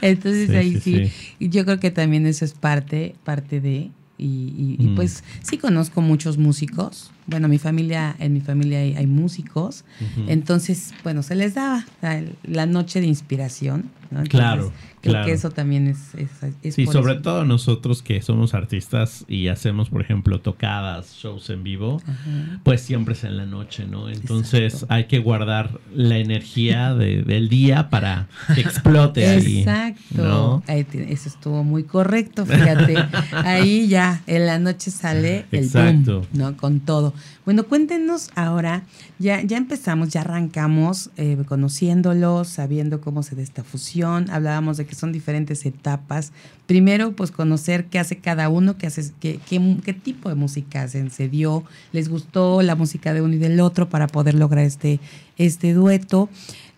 Entonces 0.03 0.51
Sí, 0.51 0.57
ahí 0.57 0.81
sí, 0.81 1.11
sí, 1.39 1.49
yo 1.49 1.65
creo 1.65 1.81
que 1.81 1.91
también 1.91 2.27
eso 2.27 2.45
es 2.45 2.53
parte, 2.53 3.15
parte 3.25 3.61
de, 3.61 3.91
y, 4.23 4.77
y- 4.79 4.85
y 4.85 4.89
Mm. 4.89 4.95
pues 4.95 5.25
sí 5.43 5.59
conozco 5.59 6.01
muchos 6.01 6.39
músicos. 6.39 7.11
Bueno, 7.27 7.47
mi 7.49 7.59
familia, 7.59 8.17
en 8.19 8.33
mi 8.33 8.41
familia 8.41 8.81
hay, 8.81 8.95
hay 8.97 9.07
músicos, 9.07 9.85
entonces, 10.27 10.93
bueno, 11.05 11.23
se 11.23 11.35
les 11.37 11.55
daba 11.55 11.85
la, 12.01 12.23
la 12.43 12.67
noche 12.67 13.01
de 13.01 13.07
inspiración. 13.07 13.91
¿no? 14.11 14.19
Entonces, 14.21 14.31
Claro, 14.41 14.73
Creo 15.01 15.13
claro. 15.15 15.27
que 15.27 15.33
eso 15.33 15.51
también 15.51 15.89
es, 15.89 16.15
es, 16.15 16.29
es 16.63 16.75
Sí, 16.77 16.85
por 16.85 16.93
sobre 16.93 17.15
eso. 17.15 17.23
todo 17.23 17.45
nosotros 17.45 18.03
que 18.03 18.21
somos 18.23 18.55
artistas 18.55 19.25
y 19.27 19.49
hacemos, 19.49 19.89
por 19.91 20.01
ejemplo, 20.01 20.41
tocadas, 20.41 21.15
shows 21.17 21.49
en 21.51 21.65
vivo, 21.65 22.01
Ajá. 22.07 22.61
pues 22.63 22.83
siempre 22.83 23.15
es 23.15 23.25
en 23.25 23.37
la 23.39 23.47
noche, 23.47 23.85
¿no? 23.87 24.09
Entonces 24.11 24.75
Exacto. 24.75 24.95
hay 24.95 25.05
que 25.07 25.19
guardar 25.19 25.81
la 25.95 26.19
energía 26.19 26.95
de- 26.95 27.23
del 27.23 27.49
día 27.49 27.89
para 27.91 28.29
que 28.55 28.61
explote 28.61 29.27
ahí. 29.27 29.61
Exacto. 29.61 30.23
¿no? 30.23 30.63
Ahí 30.69 30.87
eso 31.09 31.29
estuvo 31.29 31.65
muy 31.65 31.83
correcto, 31.85 32.45
fíjate. 32.47 32.95
Ahí 33.33 33.89
ya, 33.89 34.23
en 34.29 34.47
la 34.47 34.59
noche 34.61 34.91
sale 34.93 35.47
el 35.53 35.65
Exacto. 35.65 36.21
boom, 36.21 36.27
¿no? 36.35 36.57
Con 36.57 36.79
todo. 36.81 37.12
Bueno, 37.45 37.65
cuéntenos 37.65 38.31
ahora, 38.35 38.85
ya, 39.19 39.43
ya 39.43 39.57
empezamos, 39.57 40.11
ya 40.11 40.23
arrancamos 40.23 41.11
eh, 41.17 41.37
conociéndolos, 41.47 42.49
sabiendo 42.49 43.01
cómo 43.01 43.23
se 43.23 43.37
da 43.37 43.43
esta 43.43 43.65
fusión. 43.65 44.31
Hablábamos 44.31 44.77
de 44.77 44.87
que 44.87 44.95
son 44.95 45.13
diferentes 45.13 45.65
etapas. 45.67 46.33
Primero, 46.67 47.13
pues 47.13 47.31
conocer 47.31 47.87
qué 47.87 47.99
hace 47.99 48.19
cada 48.19 48.49
uno, 48.49 48.77
qué, 48.79 48.87
hace, 48.87 49.13
qué, 49.21 49.41
qué, 49.49 49.77
qué 49.85 49.93
tipo 49.93 50.29
de 50.29 50.35
música 50.35 50.83
hacen, 50.83 51.11
se 51.11 51.29
dio, 51.29 51.65
les 51.93 52.09
gustó 52.09 52.63
la 52.63 52.75
música 52.75 53.13
de 53.13 53.23
uno 53.23 53.35
y 53.35 53.39
del 53.39 53.61
otro 53.61 53.89
para 53.89 54.07
poder 54.07 54.35
lograr 54.35 54.65
este, 54.65 55.01
este 55.37 55.73
dueto. 55.75 56.29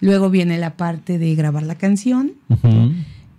Luego 0.01 0.31
viene 0.31 0.59
la 0.59 0.77
parte 0.77 1.19
de 1.19 1.35
grabar 1.35 1.63
la 1.63 1.77
canción, 1.77 2.33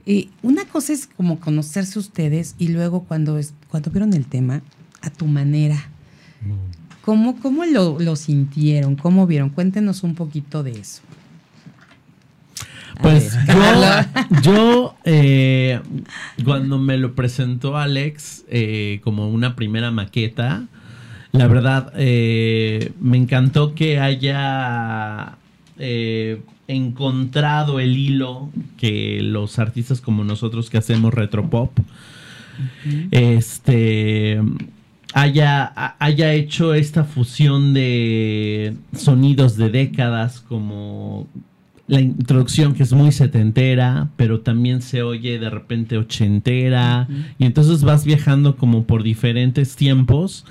y 0.06 0.30
una 0.44 0.66
cosa 0.66 0.94
es 0.94 1.08
como 1.08 1.40
conocerse 1.40 1.98
ustedes 1.98 2.56
y 2.60 2.68
luego 2.68 3.04
cuando, 3.04 3.38
es, 3.40 3.54
cuando 3.70 3.90
vieron 3.90 4.14
el 4.14 4.28
tema, 4.28 4.62
a 5.02 5.10
tu 5.10 5.26
manera. 5.26 5.90
¿Cómo, 7.06 7.40
cómo 7.40 7.66
lo, 7.66 8.00
lo 8.00 8.16
sintieron? 8.16 8.96
¿Cómo 8.96 9.28
vieron? 9.28 9.50
Cuéntenos 9.50 10.02
un 10.02 10.16
poquito 10.16 10.64
de 10.64 10.72
eso. 10.72 11.04
A 12.98 13.02
Pues 13.04 13.36
ver, 13.46 14.42
yo, 14.42 14.96
eh, 15.04 15.82
cuando 16.44 16.80
me 16.80 16.98
lo 16.98 17.14
presentó 17.14 17.78
Alex 17.78 18.46
eh, 18.50 19.02
como 19.04 19.30
una 19.30 19.56
primera 19.56 19.92
maqueta, 19.92 20.66
la 21.32 21.48
verdad 21.48 21.94
eh, 21.96 22.92
me 23.00 23.18
encantó 23.18 23.76
que 23.76 24.00
haya 24.00 25.38
encontrado 26.68 27.80
el 27.80 27.98
hilo 27.98 28.50
que 28.78 29.20
los 29.22 29.60
artistas 29.60 30.02
como 30.02 30.24
nosotros 30.24 30.72
que 30.72 30.80
hacemos 30.80 31.14
retropop, 31.14 31.78
este 33.12 34.42
haya, 35.16 35.96
haya 35.98 36.34
hecho 36.34 36.74
esta 36.74 37.06
fusión 37.06 37.74
de 37.74 38.76
sonidos 38.94 39.56
de 39.56 39.70
décadas 39.70 40.42
como 40.42 41.26
la 41.88 42.02
introducción 42.02 42.74
que 42.74 42.84
es 42.84 42.92
muy 42.92 43.14
setentera, 43.14 44.10
pero 44.18 44.42
también 44.42 44.82
se 44.82 45.04
oye 45.04 45.40
de 45.40 45.50
repente 45.50 45.98
ochentera, 45.98 47.08
y 47.40 47.46
entonces 47.46 47.84
vas 47.84 48.04
viajando 48.04 48.58
como 48.58 48.84
por 48.84 49.04
diferentes 49.04 49.78
tiempos 49.78 50.46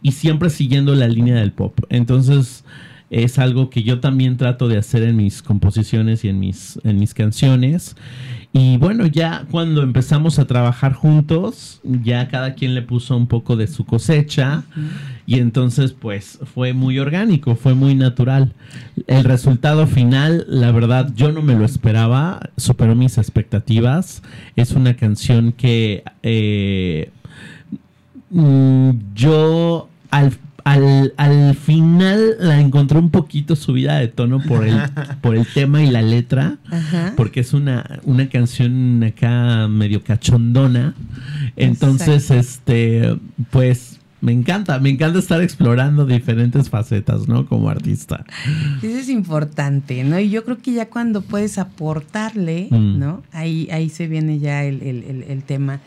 y 0.00 0.12
siempre 0.12 0.48
siguiendo 0.48 0.94
la 0.94 1.08
línea 1.08 1.34
del 1.34 1.52
pop. 1.52 1.78
Entonces 1.90 2.64
es 3.10 3.38
algo 3.38 3.70
que 3.70 3.82
yo 3.82 4.00
también 4.00 4.36
trato 4.36 4.68
de 4.68 4.78
hacer 4.78 5.02
en 5.02 5.16
mis 5.16 5.42
composiciones 5.42 6.24
y 6.24 6.28
en 6.28 6.40
mis, 6.40 6.78
en 6.82 6.98
mis 6.98 7.14
canciones. 7.14 7.96
Y 8.52 8.78
bueno, 8.78 9.06
ya 9.06 9.44
cuando 9.50 9.82
empezamos 9.82 10.38
a 10.38 10.46
trabajar 10.46 10.94
juntos, 10.94 11.80
ya 11.84 12.28
cada 12.28 12.54
quien 12.54 12.74
le 12.74 12.82
puso 12.82 13.16
un 13.16 13.26
poco 13.26 13.54
de 13.54 13.66
su 13.66 13.84
cosecha. 13.84 14.64
Y 15.26 15.40
entonces, 15.40 15.92
pues, 15.92 16.38
fue 16.54 16.72
muy 16.72 16.98
orgánico, 16.98 17.54
fue 17.54 17.74
muy 17.74 17.94
natural. 17.94 18.54
El 19.06 19.24
resultado 19.24 19.86
final, 19.86 20.46
la 20.48 20.72
verdad, 20.72 21.12
yo 21.14 21.32
no 21.32 21.42
me 21.42 21.54
lo 21.54 21.66
esperaba, 21.66 22.40
superó 22.56 22.94
mis 22.94 23.18
expectativas. 23.18 24.22
Es 24.56 24.72
una 24.72 24.94
canción 24.94 25.52
que 25.52 26.02
eh, 26.22 27.10
mm, 28.30 28.90
yo 29.14 29.90
al, 30.10 30.32
al, 30.66 31.14
al 31.16 31.54
final 31.54 32.34
la 32.40 32.60
encontré 32.60 32.98
un 32.98 33.10
poquito 33.10 33.54
subida 33.54 33.98
de 33.98 34.08
tono 34.08 34.40
por 34.42 34.66
el, 34.66 34.76
por 35.22 35.36
el 35.36 35.46
tema 35.46 35.80
y 35.84 35.90
la 35.92 36.02
letra 36.02 36.58
Ajá. 36.68 37.12
porque 37.16 37.38
es 37.38 37.52
una, 37.52 38.00
una 38.02 38.28
canción 38.28 39.04
acá 39.04 39.68
medio 39.68 40.02
cachondona. 40.02 40.94
Entonces, 41.54 42.30
este, 42.32 43.16
pues 43.50 44.00
me 44.20 44.32
encanta, 44.32 44.80
me 44.80 44.90
encanta 44.90 45.20
estar 45.20 45.40
explorando 45.40 46.04
diferentes 46.04 46.68
facetas, 46.68 47.28
¿no? 47.28 47.46
Como 47.46 47.68
artista. 47.68 48.24
Eso 48.82 48.98
es 48.98 49.08
importante, 49.08 50.02
¿no? 50.02 50.18
Y 50.18 50.30
yo 50.30 50.44
creo 50.44 50.58
que 50.58 50.72
ya 50.72 50.88
cuando 50.88 51.22
puedes 51.22 51.58
aportarle, 51.58 52.66
Mm. 52.72 52.98
¿no? 52.98 53.22
Ahí, 53.30 53.68
ahí 53.70 53.88
se 53.88 54.08
viene 54.08 54.40
ya 54.40 54.64
el, 54.64 54.82
el- 54.82 55.04
el- 55.04 55.22
el 55.28 55.42
tema 55.44 55.80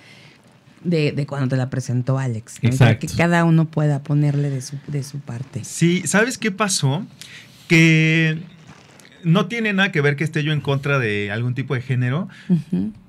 de, 0.84 1.12
de 1.12 1.26
cuando 1.26 1.50
te 1.50 1.58
la 1.58 1.70
presentó 1.70 2.20
Alex. 2.20 2.60
¿no? 2.62 2.70
Exacto. 2.70 3.08
Que 3.08 3.14
cada 3.14 3.44
uno 3.46 3.66
pueda 3.66 4.04
ponerle 4.04 4.50
de 4.50 4.62
su, 4.62 4.78
de 4.88 5.04
su 5.04 5.20
parte. 5.20 5.64
Sí, 5.64 6.04
¿sabes 6.06 6.38
qué 6.38 6.52
pasó? 6.52 7.06
Que 7.68 8.40
no 9.24 9.48
tiene 9.48 9.74
nada 9.74 9.92
que 9.92 10.02
ver 10.02 10.16
que 10.16 10.24
esté 10.24 10.44
yo 10.44 10.52
en 10.52 10.62
contra 10.62 11.00
de 11.00 11.32
algún 11.32 11.54
tipo 11.54 11.76
de 11.76 11.82
género, 11.82 12.30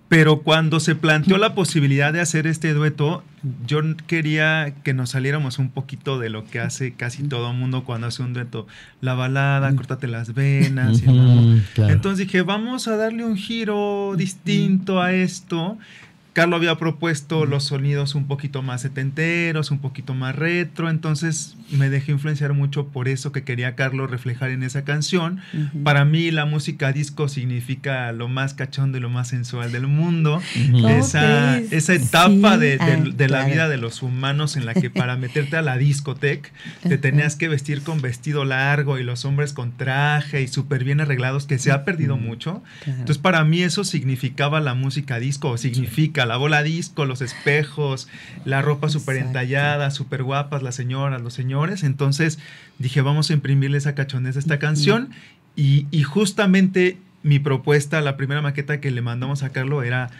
pero 0.09 0.43
cuando 0.43 0.81
se 0.81 0.97
planteó 0.97 1.39
la 1.39 1.55
posibilidad 1.55 2.12
de 2.12 2.21
hacer 2.21 2.49
este 2.49 2.75
dueto, 2.75 3.23
yo 3.65 3.81
quería 4.09 4.75
que 4.83 4.93
nos 4.93 5.11
saliéramos 5.11 5.59
un 5.59 5.71
poquito 5.71 6.19
de 6.19 6.29
lo 6.29 6.45
que 6.45 6.59
hace 6.59 6.95
casi 6.95 7.23
todo 7.23 7.53
mundo 7.53 7.85
cuando 7.85 8.09
hace 8.09 8.23
un 8.23 8.33
dueto. 8.33 8.67
La 9.00 9.15
balada, 9.15 9.75
córtate 9.77 10.09
las 10.09 10.35
venas. 10.35 11.03
Entonces 11.77 12.27
dije, 12.27 12.43
vamos 12.43 12.89
a 12.89 12.97
darle 12.97 13.25
un 13.25 13.37
giro 13.37 14.15
distinto 14.17 15.00
a 15.00 15.12
esto 15.12 15.79
Carlos 16.33 16.59
había 16.59 16.77
propuesto 16.77 17.45
los 17.45 17.65
sonidos 17.65 18.15
un 18.15 18.27
poquito 18.27 18.63
más 18.63 18.83
setenteros, 18.83 19.71
un 19.71 19.81
poquito 19.81 20.15
más 20.15 20.37
retro, 20.37 20.89
entonces 20.89 21.57
me 21.73 21.91
dejé 21.91 22.13
influenciar 22.13 22.53
mucho 22.53 22.87
por 22.89 23.09
eso 23.09 23.33
que 23.33 23.43
quería 23.43 23.75
Carlos 23.75 24.11
reflejar 24.11 24.51
en 24.51 24.63
esa 24.63 24.85
canción. 24.85 25.41
Para 25.83 26.05
mí 26.05 26.31
la 26.31 26.45
música 26.45 26.93
disco 26.93 27.29
significa 27.29 28.13
lo 28.13 28.29
más 28.29 28.55
cachón 28.55 28.93
de 28.93 29.01
lo 29.01 29.11
más 29.11 29.29
sensual 29.29 29.73
del 29.73 29.89
mundo. 29.89 30.41
esa, 30.89 31.59
esa, 31.59 31.95
etapa 31.95 32.59
de, 32.59 32.79
ah, 32.81 33.27
la 33.29 33.45
vida 33.45 33.69
de 33.69 33.77
los 33.77 34.03
humanos 34.03 34.57
en 34.57 34.67
la 34.67 34.75
que 34.75 34.91
para 34.91 35.17
meterte 35.17 35.57
a 35.57 35.63
la 35.63 35.79
discoteca 35.79 36.51
te 36.83 36.99
tenías 36.99 37.37
que 37.37 37.49
vestir 37.49 37.83
con 37.83 38.01
vestido 38.01 38.45
largo 38.45 38.99
y 38.99 39.03
los 39.03 39.25
hombres 39.25 39.53
con 39.53 39.77
traje 39.77 40.43
y 40.43 40.49
súper 40.49 40.85
bien 40.85 41.01
arreglados, 41.01 41.47
que 41.47 41.59
se 41.59 41.73
ha 41.73 41.85
perdido 41.85 42.17
mucho. 42.17 42.63
Entonces 42.87 43.19
para 43.19 43.45
mí 43.45 43.63
eso 43.63 43.83
significaba 43.85 44.61
la 44.61 44.75
música 44.75 45.19
disco, 45.19 45.51
o 45.51 45.59
significa 45.59 46.20
la 46.27 46.37
bola 46.37 46.62
disco, 46.62 47.05
los 47.05 47.23
espejos, 47.23 48.09
la 48.45 48.62
ropa 48.62 48.89
súper 48.89 49.17
entallada, 49.17 49.91
súper 49.91 50.23
guapas, 50.23 50.62
las 50.62 50.75
señoras, 50.75 51.21
los 51.21 51.35
señores. 51.35 51.83
Entonces 51.83 52.39
dije, 52.79 53.00
vamos 53.00 53.31
a 53.31 53.35
imprimirle 53.35 53.79
esa 53.79 53.95
cachondez 53.95 54.37
a 54.37 54.41
esta 54.41 54.59
canción. 54.59 55.11
Y, 55.57 55.87
justamente 56.05 56.99
mi 57.23 57.39
propuesta, 57.39 58.00
la 58.00 58.17
primera 58.17 58.41
maqueta 58.41 58.81
que 58.81 58.91
le 58.91 59.03
mandamos 59.03 59.43
a 59.43 59.50
Carlos 59.50 59.85
era 59.85 60.11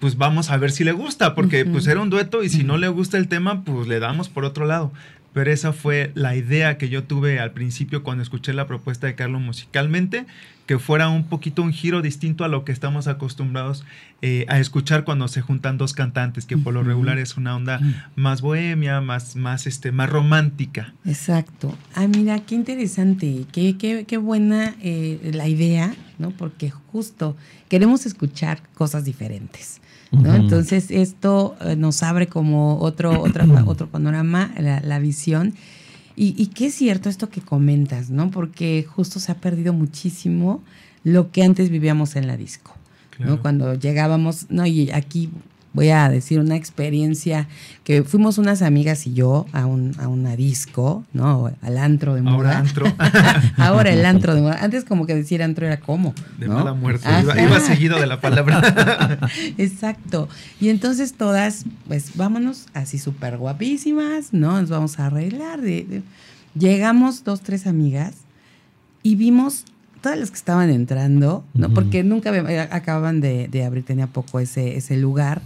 pues 0.00 0.16
vamos 0.16 0.50
a 0.50 0.56
ver 0.56 0.72
si 0.72 0.82
le 0.82 0.90
gusta, 0.90 1.36
porque 1.36 1.64
pues 1.64 1.86
era 1.86 2.00
un 2.00 2.10
dueto 2.10 2.42
y 2.42 2.48
si 2.48 2.64
no 2.64 2.78
le 2.78 2.88
gusta 2.88 3.16
el 3.16 3.28
tema, 3.28 3.62
pues 3.62 3.86
le 3.86 4.00
damos 4.00 4.28
por 4.28 4.44
otro 4.44 4.66
lado. 4.66 4.92
Pero 5.32 5.52
esa 5.52 5.72
fue 5.72 6.10
la 6.14 6.34
idea 6.34 6.78
que 6.78 6.88
yo 6.88 7.04
tuve 7.04 7.38
al 7.38 7.52
principio 7.52 8.02
cuando 8.02 8.22
escuché 8.22 8.52
la 8.52 8.66
propuesta 8.66 9.06
de 9.06 9.14
Carlos 9.14 9.40
musicalmente, 9.40 10.26
que 10.68 10.78
fuera 10.78 11.08
un 11.08 11.24
poquito 11.24 11.62
un 11.62 11.72
giro 11.72 12.02
distinto 12.02 12.44
a 12.44 12.48
lo 12.48 12.66
que 12.66 12.72
estamos 12.72 13.08
acostumbrados 13.08 13.86
eh, 14.20 14.44
a 14.48 14.58
escuchar 14.58 15.04
cuando 15.04 15.26
se 15.26 15.40
juntan 15.40 15.78
dos 15.78 15.94
cantantes, 15.94 16.44
que 16.44 16.58
por 16.58 16.74
lo 16.74 16.82
regular 16.82 17.18
es 17.18 17.38
una 17.38 17.56
onda 17.56 17.80
más 18.16 18.42
bohemia, 18.42 19.00
más, 19.00 19.34
más, 19.34 19.66
este, 19.66 19.92
más 19.92 20.10
romántica. 20.10 20.92
Exacto. 21.06 21.74
Ah, 21.94 22.06
mira, 22.06 22.40
qué 22.40 22.54
interesante, 22.54 23.46
qué, 23.50 23.78
qué, 23.78 24.04
qué 24.06 24.18
buena 24.18 24.76
eh, 24.82 25.30
la 25.32 25.48
idea, 25.48 25.94
¿no? 26.18 26.32
Porque 26.32 26.68
justo 26.68 27.34
queremos 27.70 28.04
escuchar 28.04 28.60
cosas 28.74 29.06
diferentes. 29.06 29.80
Entonces 30.12 30.90
esto 30.90 31.56
eh, 31.62 31.76
nos 31.76 32.02
abre 32.02 32.26
como 32.26 32.78
otro, 32.78 33.22
otro 33.22 33.88
panorama, 33.88 34.50
la, 34.58 34.98
visión. 34.98 35.54
Y, 36.20 36.34
y 36.36 36.48
qué 36.48 36.66
es 36.66 36.74
cierto 36.74 37.08
esto 37.08 37.30
que 37.30 37.40
comentas, 37.40 38.10
¿no? 38.10 38.30
Porque 38.30 38.84
justo 38.88 39.20
se 39.20 39.30
ha 39.30 39.36
perdido 39.36 39.72
muchísimo 39.72 40.62
lo 41.04 41.30
que 41.30 41.44
antes 41.44 41.70
vivíamos 41.70 42.16
en 42.16 42.26
la 42.26 42.36
disco. 42.36 42.74
¿no? 43.18 43.40
Cuando 43.40 43.74
llegábamos, 43.74 44.46
no, 44.48 44.66
y 44.66 44.90
aquí 44.90 45.30
voy 45.78 45.90
a 45.90 46.08
decir 46.08 46.40
una 46.40 46.56
experiencia 46.56 47.46
que 47.84 48.02
fuimos 48.02 48.36
unas 48.36 48.62
amigas 48.62 49.06
y 49.06 49.14
yo 49.14 49.46
a, 49.52 49.64
un, 49.64 49.94
a 50.00 50.08
una 50.08 50.34
disco, 50.34 51.04
¿no? 51.12 51.52
Al 51.62 51.78
antro 51.78 52.16
de 52.16 52.22
moda. 52.22 52.34
Ahora 52.34 52.58
antro. 52.58 52.92
Ahora 53.56 53.92
el 53.92 54.04
antro 54.04 54.34
de 54.34 54.40
moda. 54.40 54.58
Antes 54.60 54.84
como 54.84 55.06
que 55.06 55.14
decir 55.14 55.40
antro 55.40 55.66
era 55.66 55.78
como. 55.78 56.14
De 56.36 56.48
mala 56.48 56.74
muerte. 56.74 57.08
Iba, 57.22 57.60
seguido 57.60 58.00
de 58.00 58.08
la 58.08 58.20
palabra. 58.20 59.20
Exacto. 59.56 60.28
Y 60.60 60.70
entonces 60.70 61.14
todas, 61.14 61.64
pues 61.86 62.16
vámonos 62.16 62.66
así 62.74 62.98
súper 62.98 63.36
guapísimas, 63.36 64.32
¿no? 64.32 64.60
Nos 64.60 64.70
vamos 64.70 64.98
a 64.98 65.06
arreglar. 65.06 65.60
Llegamos 66.58 67.22
dos, 67.22 67.42
tres 67.42 67.68
amigas 67.68 68.14
y 69.04 69.14
vimos 69.14 69.64
todas 70.00 70.18
las 70.18 70.30
que 70.32 70.38
estaban 70.38 70.70
entrando, 70.70 71.44
¿no? 71.54 71.72
Porque 71.72 72.02
nunca 72.02 72.34
eh, 72.34 72.68
acababan 72.72 73.20
de, 73.20 73.46
de, 73.46 73.64
abrir, 73.64 73.84
tenía 73.84 74.08
poco 74.08 74.40
ese, 74.40 74.76
ese 74.76 74.96
lugar. 74.96 75.40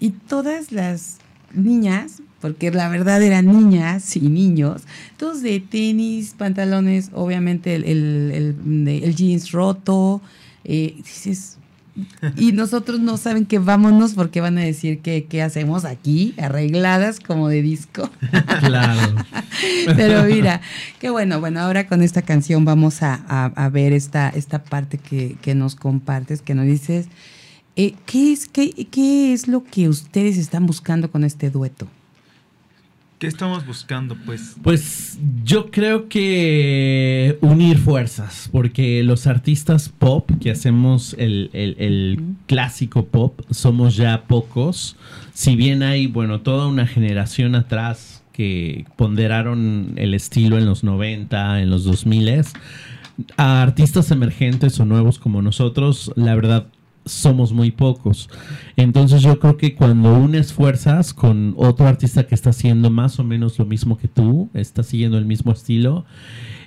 Y 0.00 0.10
todas 0.10 0.72
las 0.72 1.18
niñas, 1.52 2.22
porque 2.40 2.70
la 2.70 2.88
verdad 2.88 3.22
eran 3.22 3.46
niñas 3.46 4.16
y 4.16 4.20
niños, 4.20 4.82
todos 5.16 5.42
de 5.42 5.60
tenis, 5.60 6.34
pantalones, 6.36 7.10
obviamente 7.12 7.74
el, 7.74 7.84
el, 7.84 8.88
el, 8.88 9.14
jeans 9.14 9.50
roto. 9.50 10.20
Eh, 10.64 10.94
dices, 10.98 11.58
y 12.36 12.52
nosotros 12.52 13.00
no 13.00 13.16
saben 13.16 13.46
que 13.46 13.58
vámonos 13.58 14.14
porque 14.14 14.40
van 14.40 14.58
a 14.58 14.62
decir 14.62 15.00
que 15.00 15.24
qué 15.24 15.42
hacemos 15.42 15.84
aquí, 15.84 16.34
arregladas 16.38 17.20
como 17.20 17.48
de 17.48 17.62
disco. 17.62 18.10
Claro. 18.60 19.14
Pero 19.96 20.24
mira, 20.24 20.60
qué 20.98 21.10
bueno. 21.10 21.40
Bueno, 21.40 21.60
ahora 21.60 21.86
con 21.86 22.02
esta 22.02 22.22
canción 22.22 22.64
vamos 22.64 23.02
a, 23.02 23.70
ver 23.72 23.92
esta, 23.92 24.28
esta 24.28 24.62
parte 24.62 24.98
que, 24.98 25.36
que, 25.40 25.54
nos 25.54 25.74
compartes, 25.74 26.42
que 26.42 26.54
nos 26.54 26.66
dices, 26.66 27.06
eh, 27.78 27.94
¿qué, 28.06 28.32
es, 28.32 28.48
qué, 28.48 28.70
¿qué 28.90 29.32
es 29.32 29.46
lo 29.46 29.62
que 29.62 29.88
ustedes 29.88 30.36
están 30.36 30.66
buscando 30.66 31.10
con 31.10 31.22
este 31.22 31.48
dueto? 31.48 31.86
¿Qué 33.20 33.28
estamos 33.28 33.64
buscando, 33.64 34.16
pues? 34.26 34.56
Pues 34.62 35.18
yo 35.44 35.70
creo 35.70 36.08
que 36.08 37.38
unir 37.40 37.78
fuerzas, 37.78 38.48
porque 38.50 39.02
los 39.04 39.28
artistas 39.28 39.88
pop 39.88 40.28
que 40.40 40.50
hacemos 40.50 41.14
el, 41.18 42.20
clásico 42.46 43.06
pop 43.06 43.40
somos 43.50 43.96
ya 43.96 44.24
pocos. 44.28 44.96
Si 45.32 45.54
bien 45.54 45.84
hay, 45.84 46.08
bueno, 46.08 46.40
toda 46.40 46.66
una 46.66 46.86
generación 46.86 47.54
atrás 47.54 48.24
que 48.32 48.86
ponderaron 48.96 49.94
el 49.96 50.14
estilo 50.14 50.58
en 50.58 50.66
los 50.66 50.82
90, 50.82 51.62
en 51.62 51.70
los 51.70 51.82
2000, 51.84 52.42
a 53.36 53.62
artistas 53.62 54.12
emergentes 54.12 54.78
o 54.78 54.84
nuevos 54.84 55.18
como 55.18 55.42
nosotros, 55.42 56.12
la 56.16 56.36
verdad 56.36 56.68
somos 57.08 57.52
muy 57.52 57.70
pocos. 57.70 58.28
Entonces 58.76 59.22
yo 59.22 59.38
creo 59.38 59.56
que 59.56 59.74
cuando 59.74 60.14
unes 60.14 60.52
fuerzas 60.52 61.12
con 61.12 61.54
otro 61.56 61.86
artista 61.86 62.26
que 62.26 62.34
está 62.34 62.50
haciendo 62.50 62.90
más 62.90 63.18
o 63.18 63.24
menos 63.24 63.58
lo 63.58 63.66
mismo 63.66 63.96
que 63.98 64.08
tú, 64.08 64.50
está 64.54 64.82
siguiendo 64.82 65.18
el 65.18 65.24
mismo 65.24 65.52
estilo, 65.52 66.04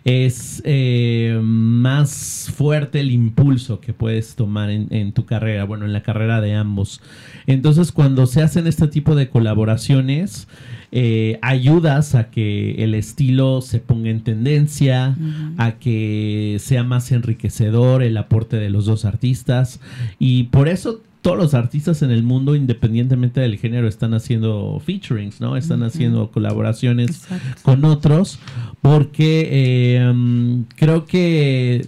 es 0.04 0.62
eh, 0.66 1.40
más 1.44 2.52
fuerte 2.56 3.00
el 3.00 3.12
impulso 3.12 3.80
que 3.80 3.94
puedes 3.94 4.36
tomar 4.36 4.70
en, 4.72 5.12
tu 5.14 5.26
carrera, 5.26 5.66
bueno, 5.66 5.86
en 5.86 5.94
la 5.94 6.02
carrera 6.02 6.42
de 6.42 6.56
ambos. 6.56 7.02
Entonces 7.46 7.92
cuando 7.92 8.26
se 8.26 8.42
hacen 8.42 8.66
este 8.66 8.88
tipo 8.88 9.16
de 9.16 9.30
colaboraciones, 9.30 10.48
eh, 10.92 11.40
ayudas 11.42 12.16
a 12.16 12.32
que 12.32 12.84
el 12.84 12.96
estilo 12.96 13.62
se 13.62 13.80
ponga 13.80 14.10
en 14.10 14.22
tendencia, 14.22 15.16
a 15.58 15.74
que 15.74 16.58
sea 16.60 16.84
más 16.84 17.12
enriquecedor 17.12 18.04
el 18.04 18.18
aporte 18.18 18.58
de 18.58 18.70
los 18.70 18.86
dos 18.86 19.06
artistas 19.06 19.80
y 20.18 20.44
por 20.46 20.68
eso 20.68 21.02
todos 21.22 21.38
los 21.38 21.54
artistas 21.54 22.02
en 22.02 22.12
el 22.12 22.24
mundo, 22.24 22.56
independientemente 22.56 23.42
del 23.42 23.58
género, 23.58 23.88
están 23.88 24.14
haciendo 24.14 24.82
featurings, 24.84 25.40
¿no? 25.40 25.56
Están 25.56 25.84
haciendo 25.84 26.32
colaboraciones 26.32 27.28
con 27.62 27.86
otros, 27.86 28.40
porque 28.82 29.48
eh, 29.52 30.64
creo 30.76 31.06
que 31.06 31.88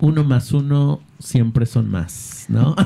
uno 0.00 0.24
más 0.24 0.52
uno 0.52 1.00
siempre 1.20 1.66
son 1.66 1.88
más, 1.88 2.41
¿no? 2.52 2.76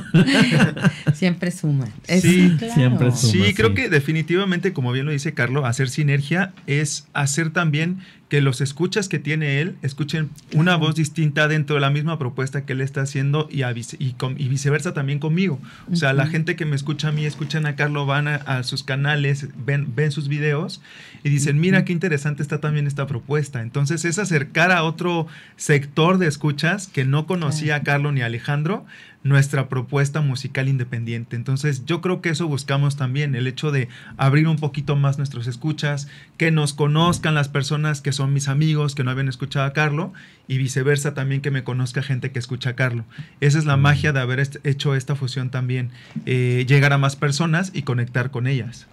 siempre 1.15 1.51
suma. 1.51 1.89
sí, 2.07 2.57
siempre 2.73 3.11
suma. 3.11 3.45
Sí, 3.45 3.55
creo 3.55 3.75
que 3.75 3.89
definitivamente, 3.89 4.73
como 4.73 4.93
bien 4.93 5.05
lo 5.05 5.13
dice 5.13 5.35
Carlos, 5.35 5.65
hacer 5.65 5.89
sinergia 5.89 6.53
es 6.67 7.07
hacer 7.13 7.51
también 7.51 7.99
que 8.29 8.41
los 8.41 8.61
escuchas 8.61 9.09
que 9.09 9.19
tiene 9.19 9.61
él 9.61 9.77
escuchen 9.83 10.31
una 10.53 10.77
voz 10.77 10.97
distinta 10.97 11.47
dentro 11.47 11.75
de 11.77 11.81
la 11.81 11.91
misma 11.91 12.19
propuesta 12.19 12.65
que 12.65 12.73
él 12.73 12.81
está 12.81 13.03
haciendo 13.03 13.49
y, 13.51 13.63
y, 13.63 14.49
viceversa 14.49 14.95
también 14.95 15.21
conmigo. 15.21 15.61
O 15.93 15.97
sea, 15.97 16.13
la 16.13 16.27
gente 16.27 16.57
que 16.57 16.65
me 16.65 16.75
escucha 16.75 17.09
a 17.09 17.13
mí, 17.13 17.25
escuchan 17.25 17.67
a 17.67 17.77
Carlos, 17.77 18.07
van 18.07 18.27
a, 18.27 18.63
sus 18.65 18.83
canales, 18.83 19.49
ven, 19.65 19.95
ven 19.95 20.11
sus 20.11 20.27
videos 20.27 20.81
y 21.23 21.29
dicen, 21.29 21.61
mira 21.61 21.85
qué 21.85 21.93
interesante 21.93 22.43
está 22.43 22.61
también 22.61 22.87
esta 22.89 23.07
propuesta. 23.07 23.63
Entonces 23.63 24.05
es 24.05 24.19
acercar 24.19 24.73
a 24.73 24.83
otro 24.83 25.29
sector 25.57 26.19
de 26.19 26.27
escuchas 26.27 26.89
que 26.89 27.05
no 27.05 27.27
conocía 27.27 27.77
a 27.77 27.83
Carlos 27.83 28.13
ni 28.13 28.23
a 28.23 28.27
Alejandro 28.27 28.87
nuestra 29.29 29.69
propuesta 29.69 30.21
musical 30.21 30.69
independiente. 30.69 31.37
Entonces 31.37 31.85
yo 31.85 32.01
creo 32.01 32.21
que 32.21 32.31
eso 32.31 32.47
buscamos 32.47 32.97
también, 32.97 33.35
el 33.35 33.47
hecho 33.47 33.71
de 33.71 33.89
abrir 34.17 34.49
un 34.49 34.57
poquito 34.57 34.97
más 34.97 35.19
nuestros 35.19 35.47
escuchas, 35.47 36.09
que 36.37 36.51
nos 36.51 36.73
conozcan 36.73 37.35
las 37.35 37.49
personas 37.49 38.01
que 38.01 38.13
son 38.13 38.33
mis 38.33 38.49
amigos, 38.49 38.95
que 38.95 39.05
no 39.05 39.11
habían 39.11 39.29
escuchado 39.29 39.67
a 39.67 39.73
Carlo, 39.73 40.13
y 40.49 40.59
viceversa 40.59 41.15
también 41.15 41.41
que 41.41 41.51
me 41.51 41.65
conozca 41.65 42.03
gente 42.03 42.31
que 42.31 42.39
escucha 42.39 42.71
a 42.71 42.77
Carlo. 42.77 43.05
Esa 43.41 43.59
es 43.59 43.65
la 43.65 43.77
magia 43.77 44.13
de 44.13 44.21
haber 44.21 44.49
hecho 44.65 44.95
esta 44.95 45.17
fusión 45.17 45.51
también, 45.51 45.91
eh, 46.25 46.65
llegar 46.69 46.93
a 46.93 46.99
más 46.99 47.17
personas 47.17 47.73
y 47.75 47.83
conectar 47.83 48.31
con 48.31 48.47
ellas. 48.47 48.87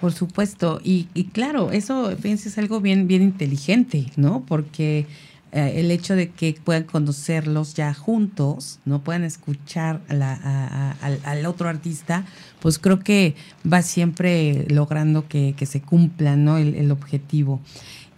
Por 0.00 0.12
supuesto, 0.12 0.80
y, 0.84 1.06
claro, 1.32 1.72
eso 1.72 2.12
es 2.12 2.58
algo 2.58 2.80
bien, 2.80 3.08
bien 3.08 3.20
inteligente, 3.20 4.12
¿no? 4.16 4.44
Porque 4.46 5.06
eh, 5.50 5.74
el 5.76 5.90
hecho 5.90 6.14
de 6.14 6.30
que 6.30 6.58
puedan 6.62 6.84
conocerlos 6.84 7.74
ya 7.74 7.94
juntos, 7.94 8.80
no 8.84 9.02
puedan 9.02 9.24
escuchar 9.24 10.02
al, 10.08 11.46
otro 11.46 11.68
artista, 11.68 12.26
pues 12.60 12.78
creo 12.78 13.00
que 13.00 13.34
va 13.70 13.80
siempre 13.82 14.66
logrando 14.68 15.26
que, 15.26 15.54
se 15.64 15.80
cumpla 15.80 16.36
¿no? 16.36 16.58
el, 16.58 16.90
objetivo. 16.90 17.60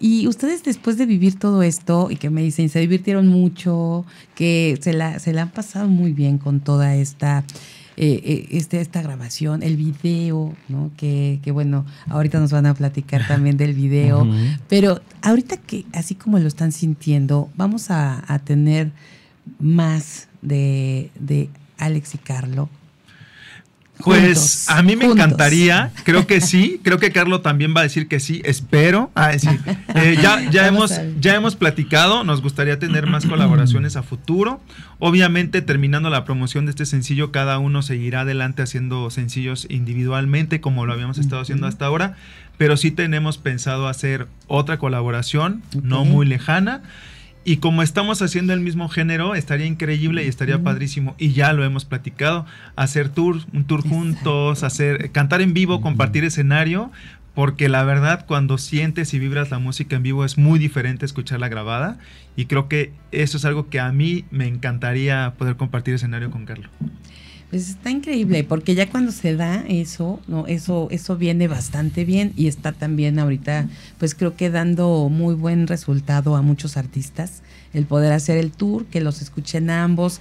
Y 0.01 0.27
ustedes 0.27 0.64
después 0.64 0.97
de 0.97 1.07
vivir 1.07 1.38
todo 1.38 1.62
esto 1.62 2.09
y 2.11 2.16
que 2.16 2.31
me 2.31 2.43
dicen, 2.43 2.69
se 2.69 2.81
divirtieron 2.81 3.29
mucho, 3.29 4.05
que 4.35 4.79
se 4.81 4.93
la, 4.93 5.19
se 5.19 5.33
la 5.33 5.43
han 5.43 5.51
pasado 5.51 5.88
muy 5.88 6.12
bien 6.12 6.38
con 6.38 6.61
toda 6.61 6.97
esta 6.97 7.45
eh, 8.03 8.23
eh, 8.25 8.47
este, 8.53 8.81
esta 8.81 9.03
grabación, 9.03 9.63
el 9.63 9.77
video, 9.77 10.55
¿no? 10.69 10.91
Que, 10.97 11.39
bueno, 11.53 11.85
ahorita 12.09 12.41
nos 12.41 12.51
van 12.51 12.65
a 12.65 12.73
platicar 12.73 13.27
también 13.29 13.59
del 13.59 13.75
video, 13.75 14.27
pero 14.71 15.03
ahorita 15.21 15.59
que 15.59 15.85
así 15.93 16.15
como 16.15 16.39
lo 16.39 16.49
están 16.49 16.73
sintiendo, 16.73 17.51
vamos 17.57 17.91
a, 17.91 18.41
tener 18.45 18.91
más 19.59 20.29
de, 20.41 21.11
de 21.21 21.51
Alex 21.77 22.15
y 22.15 22.19
Carlo 22.19 22.71
pues 24.05 24.69
a 24.69 24.83
mí 24.83 24.97
me 24.97 25.07
encantaría, 25.07 25.93
creo 26.05 26.27
que 26.27 26.41
sí, 26.41 26.81
creo 26.85 26.99
que 26.99 27.13
Carlos 27.13 27.43
también 27.43 27.75
va 27.77 27.81
a 27.81 27.83
decir 27.85 28.09
que 28.09 28.21
sí, 28.21 28.43
espero. 28.45 29.11
Ah, 29.15 29.33
sí. 29.39 29.49
Eh, 29.95 30.17
ya, 30.23 30.51
ya, 30.51 30.67
hemos, 30.67 31.01
ya 31.21 31.35
hemos 31.35 31.57
platicado, 31.57 32.25
nos 32.25 32.43
gustaría 32.43 32.79
tener 32.79 33.07
más 33.07 33.27
colaboraciones 33.27 33.97
a 33.97 34.03
futuro. 34.03 34.61
Obviamente, 34.99 35.63
terminando 35.63 36.11
la 36.11 36.25
promoción 36.25 36.67
de 36.67 36.71
este 36.71 36.87
sencillo, 36.87 37.33
cada 37.33 37.59
uno 37.59 37.83
seguirá 37.83 38.21
adelante 38.21 38.63
haciendo 38.63 39.11
sencillos 39.11 39.67
individualmente, 39.71 40.61
como 40.61 40.87
lo 40.87 40.93
habíamos 40.93 41.19
estado 41.19 41.43
haciendo 41.43 41.67
hasta 41.67 41.87
ahora, 41.87 42.17
pero 42.59 42.77
sí 42.77 42.91
tenemos 42.91 43.39
pensado 43.39 43.89
hacer 43.89 44.27
otra 44.47 44.79
colaboración, 44.79 45.63
no 45.83 46.05
muy 46.05 46.27
lejana. 46.27 46.83
Y 47.42 47.57
como 47.57 47.83
estamos 47.83 48.20
haciendo 48.20 48.53
el 48.53 48.61
mismo 48.61 48.88
género, 48.88 49.35
estaría 49.35 49.66
increíble 49.66 50.24
y 50.24 50.29
estaría 50.29 50.62
padrísimo. 50.62 51.14
Y 51.18 51.33
ya 51.33 51.53
lo 51.55 51.64
hemos 51.64 51.87
platicado, 51.87 52.44
hacer 52.76 53.09
tour, 53.09 53.38
un 53.55 53.64
tour 53.64 53.83
juntos, 53.83 54.62
hacer, 54.62 55.11
cantar 55.11 55.40
en 55.40 55.55
vivo, 55.55 55.81
compartir 55.81 56.24
escenario, 56.24 56.90
porque 57.35 57.70
la 57.70 57.83
verdad 57.85 58.26
cuando 58.26 58.59
sientes 58.59 59.14
y 59.14 59.18
vibras 59.18 59.50
la 59.50 59.59
música 59.59 59.96
en 59.96 60.03
vivo 60.03 60.26
es 60.26 60.37
muy 60.37 60.59
diferente 60.59 61.07
escucharla 61.07 61.48
grabada. 61.48 61.98
Y 62.37 62.44
creo 62.44 62.68
que 62.68 62.92
eso 63.11 63.38
es 63.38 63.44
algo 63.46 63.70
que 63.70 63.81
a 63.81 63.90
mí 63.90 64.26
me 64.31 64.46
encantaría 64.46 65.35
poder 65.38 65.57
compartir 65.57 65.94
escenario 65.94 66.31
con 66.31 66.44
Carlos. 66.44 66.70
Pues 67.51 67.69
está 67.69 67.91
increíble, 67.91 68.45
porque 68.45 68.77
ya 68.77 68.89
cuando 68.89 69.11
se 69.11 69.35
da 69.35 69.65
eso, 69.69 70.21
no, 70.29 70.47
eso, 70.47 70.87
eso 70.93 71.17
viene 71.17 71.49
bastante 71.49 72.05
bien 72.05 72.33
y 72.37 72.47
está 72.47 72.71
también 72.71 73.19
ahorita, 73.19 73.69
pues 73.99 74.15
creo 74.15 74.37
que 74.37 74.51
dando 74.51 75.09
muy 75.11 75.35
buen 75.35 75.67
resultado 75.67 76.37
a 76.37 76.43
muchos 76.43 76.77
artistas, 76.77 77.43
el 77.75 77.87
poder 77.87 78.13
hacer 78.13 78.39
el 78.39 78.53
tour, 78.53 78.87
que 78.87 79.01
los 79.01 79.21
escuchen 79.21 79.69
ambos, 79.69 80.21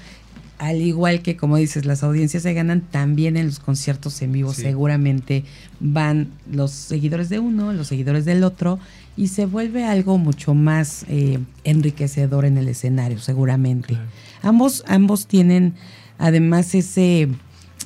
al 0.57 0.81
igual 0.81 1.21
que 1.21 1.37
como 1.37 1.57
dices, 1.57 1.85
las 1.85 2.01
audiencias 2.01 2.41
se 2.41 2.53
ganan 2.55 2.81
también 2.81 3.37
en 3.37 3.45
los 3.45 3.59
conciertos 3.59 4.19
en 4.23 4.31
vivo, 4.31 4.51
seguramente 4.51 5.45
van 5.79 6.29
los 6.51 6.71
seguidores 6.71 7.29
de 7.29 7.37
uno, 7.37 7.73
los 7.73 7.87
seguidores 7.87 8.25
del 8.25 8.43
otro, 8.43 8.79
y 9.15 9.27
se 9.27 9.45
vuelve 9.45 9.85
algo 9.85 10.17
mucho 10.17 10.55
más 10.55 11.05
eh, 11.07 11.37
enriquecedor 11.63 12.45
en 12.45 12.57
el 12.57 12.67
escenario, 12.69 13.19
seguramente. 13.19 13.97
Ambos, 14.41 14.83
ambos 14.87 15.27
tienen 15.27 15.75
además 16.19 16.75
ese, 16.75 17.29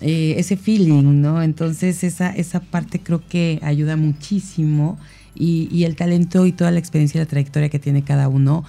eh, 0.01 0.35
ese 0.37 0.57
feeling, 0.57 1.21
¿no? 1.21 1.41
Entonces 1.41 2.03
esa, 2.03 2.31
esa 2.31 2.59
parte 2.59 2.99
creo 2.99 3.25
que 3.25 3.59
ayuda 3.63 3.95
muchísimo 3.95 4.99
y, 5.33 5.69
y 5.71 5.85
el 5.85 5.95
talento 5.95 6.45
y 6.45 6.51
toda 6.51 6.71
la 6.71 6.79
experiencia 6.79 7.19
y 7.19 7.23
la 7.23 7.29
trayectoria 7.29 7.69
que 7.69 7.79
tiene 7.79 8.03
cada 8.03 8.27
uno 8.27 8.65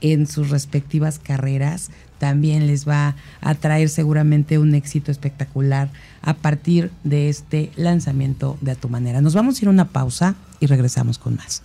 en 0.00 0.26
sus 0.26 0.50
respectivas 0.50 1.18
carreras 1.18 1.90
también 2.18 2.66
les 2.66 2.88
va 2.88 3.14
a 3.40 3.54
traer 3.54 3.88
seguramente 3.88 4.58
un 4.58 4.74
éxito 4.74 5.10
espectacular 5.10 5.90
a 6.22 6.34
partir 6.34 6.90
de 7.04 7.28
este 7.28 7.70
lanzamiento 7.76 8.58
de 8.60 8.72
A 8.72 8.74
Tu 8.74 8.88
Manera. 8.88 9.20
Nos 9.20 9.34
vamos 9.34 9.58
a 9.58 9.64
ir 9.64 9.68
a 9.68 9.70
una 9.70 9.88
pausa 9.88 10.34
y 10.60 10.66
regresamos 10.66 11.18
con 11.18 11.36
más. 11.36 11.62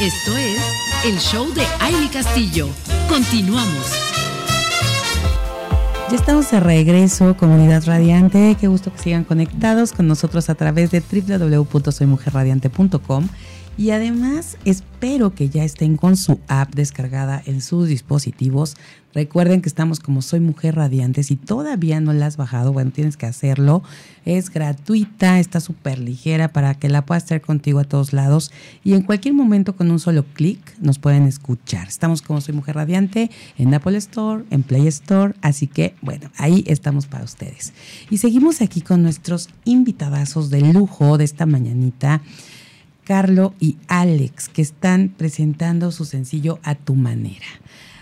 Esto 0.00 0.36
es 0.38 0.58
el 1.04 1.18
show 1.18 1.52
de 1.52 1.60
Aile 1.78 2.08
Castillo. 2.10 2.70
Continuamos. 3.06 3.92
Ya 6.08 6.16
estamos 6.16 6.50
de 6.50 6.58
regreso, 6.58 7.36
comunidad 7.36 7.84
radiante. 7.84 8.56
Qué 8.58 8.66
gusto 8.66 8.94
que 8.94 8.98
sigan 8.98 9.24
conectados 9.24 9.92
con 9.92 10.08
nosotros 10.08 10.48
a 10.48 10.54
través 10.54 10.90
de 10.90 11.02
www.soymujerradiante.com 11.02 13.28
y 13.76 13.90
además 13.90 14.58
espero 14.64 15.34
que 15.34 15.48
ya 15.48 15.64
estén 15.64 15.96
con 15.96 16.16
su 16.16 16.38
app 16.48 16.74
descargada 16.74 17.42
en 17.46 17.62
sus 17.62 17.88
dispositivos. 17.88 18.76
Recuerden 19.12 19.60
que 19.60 19.68
estamos 19.68 19.98
como 19.98 20.22
Soy 20.22 20.38
Mujer 20.38 20.76
Radiante. 20.76 21.24
Si 21.24 21.34
todavía 21.34 22.00
no 22.00 22.12
la 22.12 22.26
has 22.26 22.36
bajado, 22.36 22.72
bueno, 22.72 22.92
tienes 22.92 23.16
que 23.16 23.26
hacerlo. 23.26 23.82
Es 24.24 24.50
gratuita, 24.50 25.40
está 25.40 25.58
súper 25.58 25.98
ligera 25.98 26.52
para 26.52 26.74
que 26.74 26.88
la 26.88 27.04
puedas 27.04 27.24
traer 27.24 27.42
contigo 27.42 27.80
a 27.80 27.84
todos 27.84 28.12
lados. 28.12 28.52
Y 28.84 28.92
en 28.92 29.02
cualquier 29.02 29.34
momento 29.34 29.74
con 29.74 29.90
un 29.90 29.98
solo 29.98 30.24
clic 30.24 30.60
nos 30.78 31.00
pueden 31.00 31.24
escuchar. 31.24 31.88
Estamos 31.88 32.22
como 32.22 32.40
Soy 32.40 32.54
Mujer 32.54 32.76
Radiante 32.76 33.30
en 33.58 33.74
Apple 33.74 33.96
Store, 33.98 34.44
en 34.50 34.62
Play 34.62 34.86
Store. 34.86 35.34
Así 35.40 35.66
que, 35.66 35.94
bueno, 36.02 36.30
ahí 36.36 36.62
estamos 36.68 37.06
para 37.06 37.24
ustedes. 37.24 37.72
Y 38.10 38.18
seguimos 38.18 38.60
aquí 38.60 38.80
con 38.80 39.02
nuestros 39.02 39.48
invitadazos 39.64 40.50
de 40.50 40.60
lujo 40.60 41.18
de 41.18 41.24
esta 41.24 41.46
mañanita. 41.46 42.20
Carlo 43.10 43.54
y 43.58 43.76
Alex, 43.88 44.48
que 44.48 44.62
están 44.62 45.08
presentando 45.08 45.90
su 45.90 46.04
sencillo 46.04 46.60
A 46.62 46.76
tu 46.76 46.94
manera. 46.94 47.44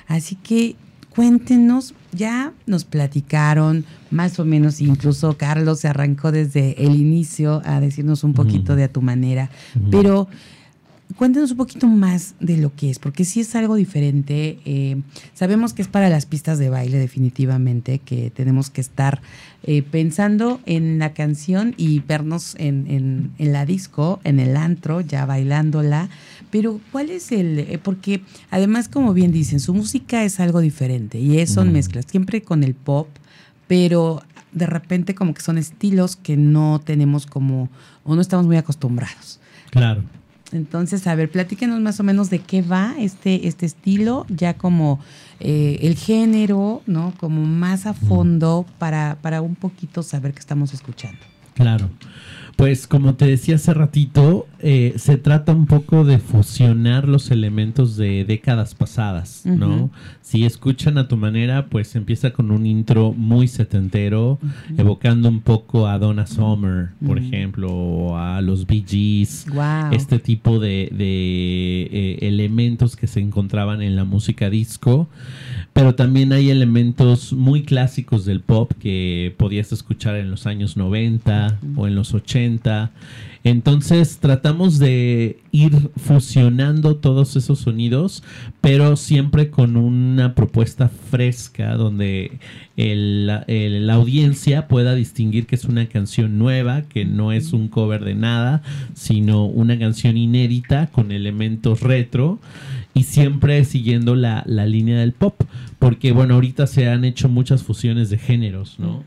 Así 0.06 0.34
que 0.34 0.76
cuéntenos, 1.08 1.94
ya 2.12 2.52
nos 2.66 2.84
platicaron 2.84 3.86
más 4.10 4.38
o 4.38 4.44
menos, 4.44 4.82
incluso 4.82 5.38
Carlos 5.38 5.80
se 5.80 5.88
arrancó 5.88 6.30
desde 6.30 6.84
el 6.84 6.94
inicio 6.94 7.62
a 7.64 7.80
decirnos 7.80 8.22
un 8.22 8.34
poquito 8.34 8.76
de 8.76 8.84
A 8.84 8.92
tu 8.92 9.00
manera, 9.00 9.48
pero 9.90 10.28
cuéntenos 11.18 11.50
un 11.50 11.56
poquito 11.56 11.88
más 11.88 12.36
de 12.38 12.56
lo 12.56 12.74
que 12.74 12.90
es, 12.90 13.00
porque 13.00 13.24
sí 13.24 13.40
es 13.40 13.56
algo 13.56 13.74
diferente. 13.74 14.60
Eh, 14.64 15.02
sabemos 15.34 15.72
que 15.72 15.82
es 15.82 15.88
para 15.88 16.08
las 16.08 16.26
pistas 16.26 16.58
de 16.58 16.70
baile, 16.70 16.96
definitivamente, 16.96 17.98
que 17.98 18.30
tenemos 18.30 18.70
que 18.70 18.80
estar 18.80 19.20
eh, 19.64 19.82
pensando 19.82 20.60
en 20.64 21.00
la 21.00 21.14
canción 21.14 21.74
y 21.76 21.98
vernos 21.98 22.54
en, 22.56 23.32
la 23.38 23.66
disco, 23.66 24.20
en 24.22 24.38
el 24.38 24.56
antro, 24.56 25.00
ya 25.00 25.26
bailándola. 25.26 26.08
Pero, 26.52 26.80
¿cuál 26.92 27.10
es 27.10 27.32
el...? 27.32 27.58
Eh, 27.58 27.80
porque 27.82 28.22
además, 28.50 28.88
como 28.88 29.12
bien 29.12 29.32
dicen, 29.32 29.58
su 29.58 29.74
música 29.74 30.22
es 30.22 30.38
algo 30.38 30.60
diferente 30.60 31.18
y 31.18 31.40
es, 31.40 31.52
son 31.52 31.72
mezclas, 31.72 32.06
siempre 32.08 32.42
con 32.42 32.62
el 32.62 32.74
pop, 32.74 33.08
pero 33.66 34.22
de 34.52 34.66
repente 34.66 35.16
como 35.16 35.34
que 35.34 35.42
son 35.42 35.58
estilos 35.58 36.14
que 36.14 36.36
no 36.36 36.80
tenemos 36.82 37.26
como, 37.26 37.68
o 38.04 38.14
no 38.14 38.20
estamos 38.20 38.46
muy 38.46 38.56
acostumbrados. 38.56 39.40
Claro. 39.70 40.04
Entonces, 40.52 41.06
a 41.06 41.14
ver, 41.14 41.30
platíquenos 41.30 41.80
más 41.80 42.00
o 42.00 42.04
menos 42.04 42.30
de 42.30 42.38
qué 42.38 42.62
va 42.62 42.94
este, 42.98 43.46
este 43.48 43.66
estilo, 43.66 44.24
ya 44.28 44.54
como 44.54 44.98
eh, 45.40 45.78
el 45.82 45.96
género, 45.96 46.82
¿no? 46.86 47.12
Como 47.18 47.44
más 47.44 47.86
a 47.86 47.92
fondo 47.92 48.64
para, 48.78 49.18
para 49.20 49.42
un 49.42 49.54
poquito 49.54 50.02
saber 50.02 50.32
qué 50.32 50.40
estamos 50.40 50.72
escuchando. 50.72 51.20
Claro. 51.54 51.90
Pues 52.58 52.88
como 52.88 53.14
te 53.14 53.24
decía 53.24 53.54
hace 53.54 53.72
ratito, 53.72 54.48
eh, 54.58 54.94
se 54.96 55.16
trata 55.16 55.52
un 55.52 55.66
poco 55.66 56.02
de 56.02 56.18
fusionar 56.18 57.06
los 57.06 57.30
elementos 57.30 57.96
de 57.96 58.24
décadas 58.24 58.74
pasadas, 58.74 59.42
¿no? 59.46 59.92
Si 60.22 60.44
escuchan 60.44 60.98
a 60.98 61.06
tu 61.06 61.16
manera, 61.16 61.66
pues 61.66 61.94
empieza 61.94 62.32
con 62.32 62.50
un 62.50 62.66
intro 62.66 63.12
muy 63.12 63.46
setentero, 63.46 64.40
evocando 64.76 65.28
un 65.28 65.40
poco 65.40 65.86
a 65.86 66.00
Donna 66.00 66.26
Summer, 66.26 66.88
por 67.06 67.20
ejemplo, 67.20 67.72
o 67.72 68.16
a 68.16 68.40
los 68.42 68.66
Bee 68.66 68.84
Gees, 68.84 69.46
este 69.92 70.18
tipo 70.18 70.58
de, 70.58 70.88
eh, 70.90 72.18
elementos 72.22 72.96
que 72.96 73.06
se 73.06 73.20
encontraban 73.20 73.82
en 73.82 73.94
la 73.94 74.02
música 74.02 74.50
disco, 74.50 75.08
pero 75.72 75.94
también 75.94 76.32
hay 76.32 76.50
elementos 76.50 77.32
muy 77.32 77.62
clásicos 77.62 78.24
del 78.24 78.40
pop 78.40 78.72
que 78.80 79.32
podías 79.36 79.70
escuchar 79.70 80.16
en 80.16 80.28
los 80.28 80.48
años 80.48 80.76
90 80.76 81.60
o 81.76 81.86
en 81.86 81.94
los 81.94 82.14
80 82.14 82.47
entonces 83.44 84.18
tratamos 84.18 84.78
de 84.78 85.38
ir 85.52 85.90
fusionando 85.96 86.96
todos 86.96 87.36
esos 87.36 87.60
sonidos, 87.60 88.22
pero 88.60 88.96
siempre 88.96 89.50
con 89.50 89.76
una 89.76 90.34
propuesta 90.34 90.88
fresca 90.88 91.74
donde 91.74 92.38
la 92.76 93.94
audiencia 93.94 94.68
pueda 94.68 94.94
distinguir 94.94 95.46
que 95.46 95.54
es 95.54 95.64
una 95.64 95.86
canción 95.86 96.38
nueva, 96.38 96.82
que 96.82 97.04
no 97.04 97.32
es 97.32 97.52
un 97.52 97.68
cover 97.68 98.04
de 98.04 98.14
nada, 98.14 98.62
sino 98.94 99.46
una 99.46 99.78
canción 99.78 100.16
inédita 100.16 100.88
con 100.88 101.12
elementos 101.12 101.80
retro 101.80 102.38
y 102.98 103.04
siempre 103.04 103.64
siguiendo 103.64 104.16
la, 104.16 104.42
la, 104.46 104.66
línea 104.66 104.98
del 104.98 105.12
pop, 105.12 105.40
porque 105.78 106.10
bueno, 106.10 106.34
ahorita 106.34 106.66
se 106.66 106.88
han 106.88 107.04
hecho 107.04 107.28
muchas 107.28 107.62
fusiones 107.62 108.10
de 108.10 108.18
géneros, 108.18 108.80
¿no? 108.80 109.04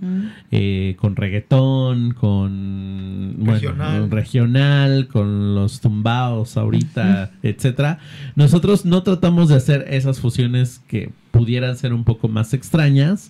Eh, 0.49 0.95
con 0.97 1.17
reggaetón, 1.17 2.13
con 2.13 3.35
regional. 3.43 4.09
regional, 4.09 5.07
con 5.07 5.55
los 5.55 5.81
tumbaos 5.81 6.55
ahorita, 6.55 7.31
etcétera. 7.43 7.99
Nosotros 8.37 8.85
no 8.85 9.03
tratamos 9.03 9.49
de 9.49 9.55
hacer 9.55 9.85
esas 9.89 10.21
fusiones 10.21 10.79
que 10.87 11.11
pudieran 11.31 11.75
ser 11.75 11.93
un 11.93 12.05
poco 12.05 12.29
más 12.29 12.53
extrañas. 12.53 13.29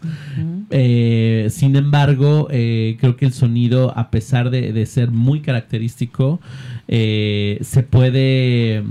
Eh, 0.70 1.48
sin 1.50 1.76
embargo, 1.76 2.50
eh, 2.52 2.98
creo 3.00 3.16
que 3.16 3.26
el 3.26 3.34
sonido, 3.34 3.98
a 3.98 4.12
pesar 4.12 4.52
de, 4.52 4.86
ser 4.86 5.10
muy 5.10 5.42
característico, 5.42 6.40
se 6.88 7.88
puede 7.90 8.84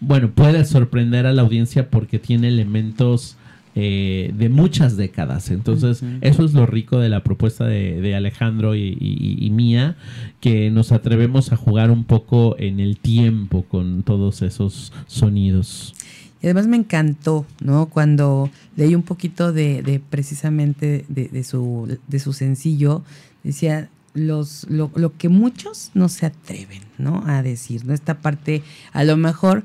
bueno, 0.00 0.30
puede 0.30 0.64
sorprender 0.64 1.26
a 1.26 1.32
la 1.32 1.42
audiencia 1.42 1.90
porque 1.90 2.18
tiene 2.18 2.48
elementos 2.48 3.36
eh, 3.78 4.32
de 4.34 4.48
muchas 4.48 4.96
décadas. 4.96 5.50
Entonces, 5.50 6.02
eso 6.22 6.44
es 6.46 6.54
lo 6.54 6.64
rico 6.64 6.98
de 6.98 7.10
la 7.10 7.22
propuesta 7.22 7.66
de, 7.66 8.14
Alejandro 8.14 8.74
y, 8.74 9.50
mía, 9.52 9.96
que 10.40 10.70
nos 10.70 10.92
atrevemos 10.92 11.52
a 11.52 11.56
jugar 11.56 11.90
un 11.90 12.04
poco 12.04 12.56
en 12.58 12.80
el 12.80 12.96
tiempo 12.96 13.64
con 13.64 14.02
todos 14.02 14.40
esos 14.40 14.94
sonidos. 15.06 15.94
Y 16.40 16.46
además 16.46 16.68
me 16.68 16.78
encantó, 16.78 17.44
¿no? 17.60 17.86
Cuando 17.86 18.48
leí 18.76 18.94
un 18.94 19.02
poquito 19.02 19.52
de, 19.52 20.00
precisamente 20.08 21.04
de, 21.08 21.44
su, 21.44 21.98
de 22.06 22.18
su 22.18 22.32
sencillo, 22.32 23.02
decía, 23.44 23.90
los, 24.16 24.66
lo, 24.68 24.90
lo, 24.94 25.16
que 25.16 25.28
muchos 25.28 25.90
no 25.94 26.08
se 26.08 26.26
atreven, 26.26 26.82
¿no? 26.98 27.22
A 27.26 27.42
decir, 27.42 27.84
¿no? 27.84 27.94
Esta 27.94 28.18
parte, 28.18 28.62
a 28.92 29.04
lo 29.04 29.16
mejor, 29.16 29.64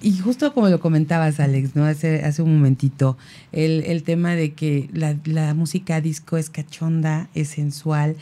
y 0.00 0.16
justo 0.18 0.52
como 0.54 0.68
lo 0.68 0.80
comentabas, 0.80 1.38
Alex, 1.40 1.76
¿no? 1.76 1.84
Hace, 1.84 2.24
hace 2.24 2.42
un 2.42 2.54
momentito, 2.54 3.16
el, 3.52 3.84
el 3.84 4.02
tema 4.02 4.34
de 4.34 4.54
que 4.54 4.88
la, 4.92 5.16
la, 5.24 5.54
música 5.54 6.00
disco 6.00 6.36
es 6.36 6.50
cachonda, 6.50 7.28
es 7.34 7.48
sensual, 7.48 8.16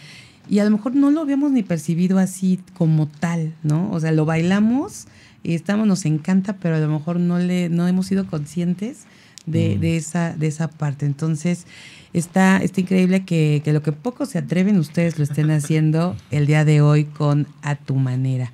y 0.49 0.59
a 0.59 0.65
lo 0.65 0.71
mejor 0.71 0.97
no 0.97 1.11
lo 1.11 1.21
habíamos 1.21 1.53
ni 1.53 1.63
percibido 1.63 2.19
así 2.19 2.59
como 2.75 3.07
tal, 3.07 3.55
¿no? 3.63 3.91
O 3.93 4.01
sea, 4.01 4.11
lo 4.11 4.25
bailamos 4.25 5.07
y 5.43 5.55
estamos, 5.55 5.87
nos 5.87 6.05
encanta, 6.05 6.57
pero 6.57 6.77
a 6.77 6.81
lo 6.81 6.89
mejor 6.89 7.21
no 7.21 7.39
le, 7.39 7.69
no 7.69 7.87
hemos 7.87 8.07
sido 8.07 8.27
conscientes 8.27 9.07
de, 9.51 9.77
mm. 9.77 9.81
de 9.81 9.97
esa, 9.97 10.35
de 10.35 10.47
esa 10.47 10.69
parte. 10.69 11.07
Entonces, 11.07 11.67
Está, 12.13 12.57
está 12.59 12.81
increíble 12.81 13.25
que, 13.25 13.63
lo 13.67 13.83
que 13.83 13.93
pocos 13.93 14.31
se 14.31 14.39
atreven, 14.39 14.79
ustedes 14.79 15.17
lo 15.19 15.25
estén 15.25 15.51
haciendo 15.53 16.17
el 16.33 16.47
día 16.47 16.65
de 16.65 16.81
hoy 16.81 17.05
con 17.05 17.47
A 17.63 17.77
Tu 17.77 17.95
Manera. 17.95 18.53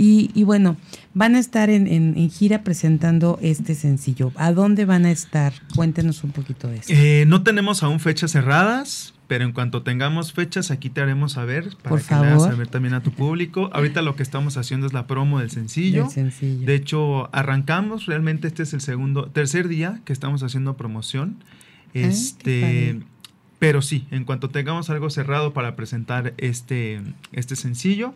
Y, 0.00 0.44
bueno, 0.44 0.76
van 1.12 1.34
a 1.34 1.40
estar 1.40 1.70
en, 1.70 2.30
gira 2.30 2.62
presentando 2.62 3.36
este 3.42 3.74
sencillo. 3.74 4.30
¿A 4.36 4.52
dónde 4.52 4.84
van 4.84 5.06
a 5.06 5.10
estar? 5.10 5.52
Cuéntenos 5.74 6.22
un 6.22 6.30
poquito 6.30 6.68
de 6.68 6.76
eso. 6.76 6.92
Eh, 6.92 7.24
no 7.26 7.42
tenemos 7.42 7.82
aún 7.82 7.98
fechas 7.98 8.30
cerradas, 8.30 9.14
pero 9.28 9.44
en 9.44 9.52
cuanto 9.52 9.82
tengamos 9.82 10.32
fechas, 10.32 10.70
aquí 10.70 10.88
te 10.88 11.02
haremos 11.02 11.32
saber 11.32 11.76
para 11.82 11.90
Por 11.90 11.98
que 12.00 12.06
favor. 12.06 12.26
le 12.26 12.32
hagas 12.32 12.44
saber 12.44 12.68
también 12.68 12.94
a 12.94 13.02
tu 13.02 13.12
público. 13.12 13.68
Ahorita 13.74 14.00
lo 14.00 14.16
que 14.16 14.22
estamos 14.22 14.56
haciendo 14.56 14.86
es 14.86 14.94
la 14.94 15.06
promo 15.06 15.38
del 15.38 15.50
sencillo. 15.50 16.08
sencillo. 16.08 16.66
De 16.66 16.74
hecho, 16.74 17.28
arrancamos, 17.34 18.06
realmente 18.06 18.48
este 18.48 18.62
es 18.62 18.72
el 18.72 18.80
segundo, 18.80 19.26
tercer 19.26 19.68
día 19.68 20.00
que 20.06 20.14
estamos 20.14 20.42
haciendo 20.42 20.78
promoción. 20.78 21.36
Este, 21.92 23.00
pero 23.58 23.82
sí, 23.82 24.06
en 24.10 24.24
cuanto 24.24 24.48
tengamos 24.48 24.88
algo 24.88 25.10
cerrado 25.10 25.52
para 25.52 25.76
presentar 25.76 26.32
este, 26.38 27.02
este 27.32 27.54
sencillo, 27.54 28.14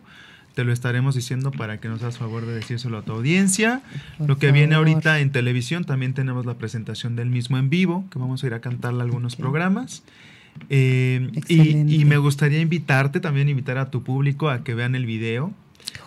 te 0.55 0.63
lo 0.63 0.73
estaremos 0.73 1.13
diciendo 1.13 1.51
para 1.51 1.79
que 1.79 1.89
nos 1.89 2.01
hagas 2.01 2.17
favor 2.17 2.47
de 2.47 2.55
decírselo 2.55 2.97
a 2.97 3.01
tu 3.03 3.11
audiencia. 3.11 3.83
lo 4.17 4.39
que 4.39 4.51
viene 4.51 4.73
ahorita 4.73 5.19
en 5.19 5.31
televisión, 5.31 5.83
también 5.83 6.15
tenemos 6.15 6.47
la 6.47 6.55
presentación 6.55 7.15
del 7.15 7.29
mismo 7.29 7.59
en 7.59 7.69
vivo, 7.69 8.05
que 8.11 8.17
vamos 8.17 8.43
a 8.43 8.47
ir 8.47 8.55
a 8.55 8.61
cantarle 8.61 9.03
algunos 9.03 9.35
programas. 9.35 10.01
Eh, 10.69 11.29
y, 11.47 12.01
y, 12.01 12.05
me 12.05 12.17
gustaría 12.17 12.59
invitarte, 12.59 13.19
también 13.19 13.49
invitar 13.49 13.77
a 13.77 13.91
tu 13.91 14.03
público 14.03 14.49
a 14.49 14.63
que 14.63 14.73
vean 14.73 14.95
el 14.95 15.05
video 15.05 15.53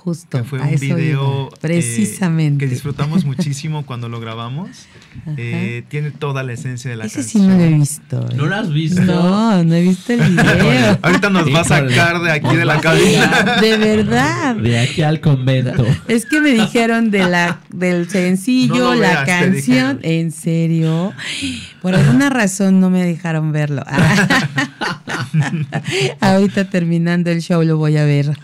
Justo. 0.07 0.45
fue 0.45 0.61
un 0.61 0.77
video 0.79 1.49
eh, 1.49 1.57
precisamente 1.61 2.65
que 2.65 2.71
disfrutamos 2.71 3.25
muchísimo 3.25 3.85
cuando 3.85 4.09
lo 4.09 4.21
grabamos. 4.21 4.69
Eh, 5.39 5.83
tiene 5.89 6.11
toda 6.11 6.43
la 6.43 6.53
esencia 6.53 6.91
de 6.91 6.97
la 6.97 7.07
Ese 7.07 7.23
sí 7.23 7.39
no 7.39 7.57
lo 7.57 7.65
he 7.65 7.73
visto. 7.73 8.29
¿No 8.35 8.45
lo 8.45 8.55
has 8.55 8.71
visto? 8.71 9.01
No, 9.01 9.65
no 9.65 9.75
he 9.75 9.81
visto 9.81 10.13
el 10.13 10.21
video. 10.31 10.99
Ahorita 11.01 11.31
nos 11.31 11.53
va 11.53 11.61
a 11.61 11.65
sacar 11.65 12.21
de 12.21 12.31
aquí 12.31 12.55
de 12.55 12.67
la 12.67 12.79
cabina. 12.83 13.57
De 13.61 13.79
verdad. 13.79 14.57
De 14.57 14.79
aquí 14.79 15.01
al 15.01 15.21
convento. 15.21 15.87
Es 16.09 16.27
que 16.27 16.43
me 16.43 16.51
dijeron 16.51 17.11
de 17.11 17.27
la 17.27 17.61
del 17.71 18.11
sencillo, 18.11 18.95
la 18.95 19.25
canción. 19.25 20.01
En 20.03 20.31
serio. 20.33 21.15
Por 21.81 21.95
alguna 21.95 22.29
razón 22.29 22.79
no 22.79 22.91
me 22.91 23.03
dejaron 23.03 23.53
verlo. 23.53 23.85
Ahorita 26.21 26.69
terminando 26.69 27.31
el 27.31 27.41
show 27.41 27.63
lo 27.63 27.79
voy 27.79 27.97
a 27.97 28.05
ver. 28.05 28.37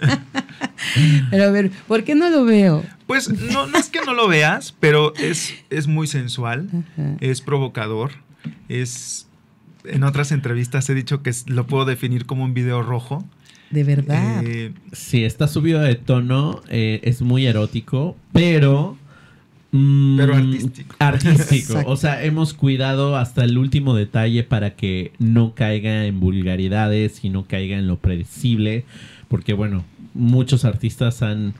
Pero 1.30 1.44
a 1.44 1.50
ver, 1.50 1.70
¿por 1.88 2.04
qué 2.04 2.14
no 2.14 2.30
lo 2.30 2.44
veo? 2.44 2.84
Pues 3.06 3.28
no, 3.28 3.66
no 3.66 3.78
es 3.78 3.88
que 3.88 4.00
no 4.00 4.14
lo 4.14 4.26
veas, 4.26 4.74
pero 4.80 5.14
es, 5.16 5.52
es 5.68 5.86
muy 5.86 6.06
sensual, 6.06 6.68
es 7.20 7.42
provocador, 7.42 8.12
es... 8.70 9.28
En 9.84 10.04
otras 10.04 10.32
entrevistas 10.32 10.88
he 10.88 10.94
dicho 10.94 11.22
que 11.22 11.32
lo 11.46 11.66
puedo 11.66 11.84
definir 11.84 12.24
como 12.24 12.44
un 12.44 12.54
video 12.54 12.82
rojo. 12.82 13.22
De 13.70 13.84
verdad. 13.84 14.42
Eh, 14.46 14.72
sí, 14.92 15.24
está 15.24 15.48
subido 15.48 15.80
de 15.80 15.96
tono, 15.96 16.62
eh, 16.68 17.00
es 17.02 17.20
muy 17.20 17.46
erótico, 17.46 18.16
pero... 18.32 18.96
Mm, 19.72 20.16
pero 20.16 20.34
artístico. 20.36 20.96
Artístico. 20.98 21.82
o 21.86 21.96
sea, 21.96 22.22
hemos 22.24 22.54
cuidado 22.54 23.16
hasta 23.16 23.44
el 23.44 23.58
último 23.58 23.94
detalle 23.94 24.44
para 24.44 24.74
que 24.74 25.12
no 25.18 25.54
caiga 25.54 26.06
en 26.06 26.20
vulgaridades 26.20 27.24
y 27.24 27.28
no 27.30 27.46
caiga 27.46 27.76
en 27.76 27.88
lo 27.88 27.98
predecible. 27.98 28.84
Porque 29.32 29.54
bueno, 29.54 29.82
muchos 30.12 30.66
artistas 30.66 31.22
han 31.22 31.54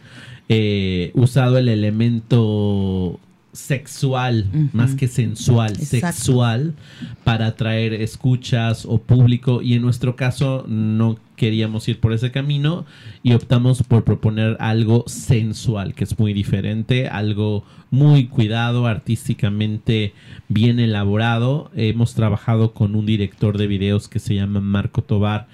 eh, 0.51 1.11
usado 1.15 1.57
el 1.57 1.71
elemento 1.71 3.19
sexual 3.53 4.47
más 4.73 4.95
que 4.95 5.09
sensual, 5.09 5.77
sexual 5.77 6.75
para 7.23 7.49
atraer 7.49 7.93
escuchas 7.93 8.87
o 8.87 8.99
público 8.99 9.61
y 9.61 9.75
en 9.75 9.83
nuestro 9.83 10.17
caso 10.17 10.65
no 10.67 11.19
queríamos 11.37 11.89
ir 11.89 11.99
por 11.99 12.13
ese 12.13 12.31
camino 12.31 12.87
y 13.25 13.33
optamos 13.33 13.83
por 13.83 14.05
proponer 14.05 14.57
algo 14.61 15.05
sensual, 15.09 15.93
que 15.93 16.05
es 16.05 16.17
muy 16.19 16.33
diferente, 16.33 17.09
algo 17.09 17.65
muy 17.91 18.27
cuidado, 18.29 18.87
artísticamente 18.87 20.15
bien 20.49 20.79
elaborado. 20.79 21.71
Hemos 21.75 22.15
trabajado 22.15 22.73
con 22.73 22.95
un 22.95 23.07
director 23.07 23.59
de 23.59 23.67
videos 23.67 24.09
que 24.09 24.21
se 24.21 24.37
llama 24.37 24.61
Marco 24.61 25.03
Tobar, 25.03 25.49